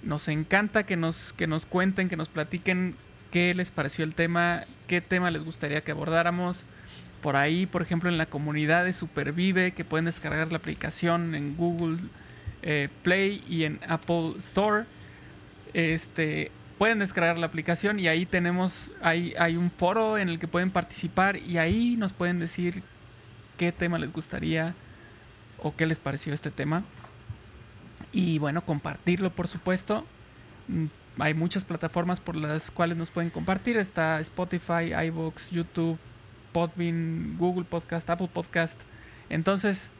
nos 0.02 0.26
encanta 0.26 0.84
que 0.84 0.96
nos, 0.96 1.32
que 1.32 1.46
nos 1.46 1.66
cuenten, 1.66 2.08
que 2.08 2.16
nos 2.16 2.28
platiquen 2.28 2.96
qué 3.30 3.54
les 3.54 3.70
pareció 3.70 4.04
el 4.04 4.14
tema, 4.14 4.64
qué 4.88 5.00
tema 5.00 5.30
les 5.30 5.44
gustaría 5.44 5.82
que 5.82 5.92
abordáramos. 5.92 6.64
Por 7.22 7.36
ahí, 7.36 7.66
por 7.66 7.82
ejemplo, 7.82 8.08
en 8.08 8.18
la 8.18 8.26
comunidad 8.26 8.84
de 8.84 8.92
Supervive, 8.92 9.72
que 9.72 9.84
pueden 9.84 10.06
descargar 10.06 10.50
la 10.50 10.58
aplicación 10.58 11.34
en 11.34 11.56
Google 11.56 11.98
eh, 12.62 12.88
Play 13.02 13.42
y 13.48 13.64
en 13.64 13.80
Apple 13.88 14.34
Store. 14.38 14.84
Este, 15.74 16.50
pueden 16.78 16.98
descargar 16.98 17.38
la 17.38 17.46
aplicación 17.46 17.98
y 17.98 18.08
ahí 18.08 18.26
tenemos, 18.26 18.90
hay, 19.00 19.56
un 19.56 19.70
foro 19.70 20.18
en 20.18 20.28
el 20.28 20.38
que 20.38 20.48
pueden 20.48 20.70
participar 20.70 21.36
y 21.36 21.58
ahí 21.58 21.96
nos 21.96 22.12
pueden 22.12 22.38
decir 22.38 22.82
qué 23.56 23.72
tema 23.72 23.98
les 23.98 24.12
gustaría 24.12 24.74
o 25.58 25.74
qué 25.74 25.86
les 25.86 25.98
pareció 25.98 26.34
este 26.34 26.50
tema. 26.50 26.84
Y 28.12 28.38
bueno, 28.38 28.64
compartirlo 28.64 29.30
por 29.30 29.48
supuesto. 29.48 30.04
Mm, 30.68 30.86
Hay 31.18 31.34
muchas 31.34 31.64
plataformas 31.64 32.20
por 32.20 32.36
las 32.36 32.70
cuales 32.70 32.98
nos 32.98 33.10
pueden 33.10 33.30
compartir. 33.30 33.76
Está 33.78 34.20
Spotify, 34.20 34.92
iVoox, 35.06 35.50
YouTube, 35.50 35.98
Podbean, 36.52 37.36
Google 37.38 37.64
Podcast, 37.64 38.08
Apple 38.10 38.28
Podcast. 38.32 38.78
Entonces, 39.30 39.90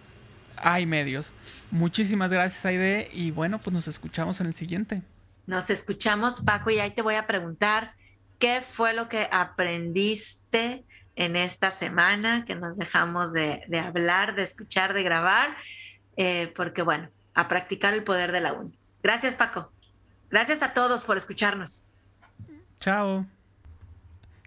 hay 0.59 0.85
medios. 0.87 1.33
Muchísimas 1.71 2.33
gracias, 2.33 2.65
Aide. 2.67 3.09
Y 3.13 3.31
bueno, 3.31 3.59
pues 3.61 3.73
nos 3.73 3.89
escuchamos 3.89 4.41
en 4.41 4.47
el 4.49 4.55
siguiente. 4.55 5.03
Nos 5.47 5.71
escuchamos, 5.71 6.41
Paco, 6.41 6.71
y 6.71 6.79
ahí 6.79 6.91
te 6.91 7.03
voy 7.03 7.15
a 7.15 7.27
preguntar 7.27 7.95
qué 8.39 8.63
fue 8.63 8.93
lo 8.93 9.09
que 9.09 9.29
aprendiste 9.31 10.85
en 11.15 11.37
esta 11.37 11.71
semana 11.71 12.45
que 12.45 12.55
nos 12.55 12.77
dejamos 12.77 13.33
de, 13.33 13.63
de 13.69 13.79
hablar, 13.79 14.35
de 14.35 14.43
escuchar, 14.43 14.93
de 14.93 15.03
grabar, 15.03 15.57
eh, 16.17 16.53
porque 16.55 16.83
bueno, 16.83 17.09
a 17.35 17.49
practicar 17.49 17.95
el 17.95 18.05
poder 18.05 18.33
de 18.33 18.41
la 18.41 18.53
UN. 18.53 18.77
Gracias, 19.03 19.37
Paco. 19.37 19.73
Gracias 20.31 20.63
a 20.63 20.75
todos 20.75 21.05
por 21.05 21.17
escucharnos. 21.17 21.89
Chao. 22.81 23.27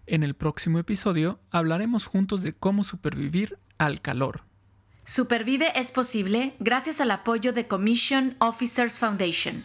En 0.06 0.24
el 0.24 0.36
próximo 0.36 0.80
episodio 0.80 1.40
hablaremos 1.52 2.06
juntos 2.06 2.44
de 2.44 2.54
cómo 2.54 2.84
supervivir 2.84 3.58
al 3.78 4.02
calor. 4.02 4.44
Supervive 5.06 5.72
es 5.76 5.92
posible 5.92 6.56
gracias 6.60 7.00
al 7.00 7.12
apoyo 7.12 7.54
de 7.54 7.68
Commission 7.68 8.36
Officers 8.40 9.00
Foundation. 9.00 9.64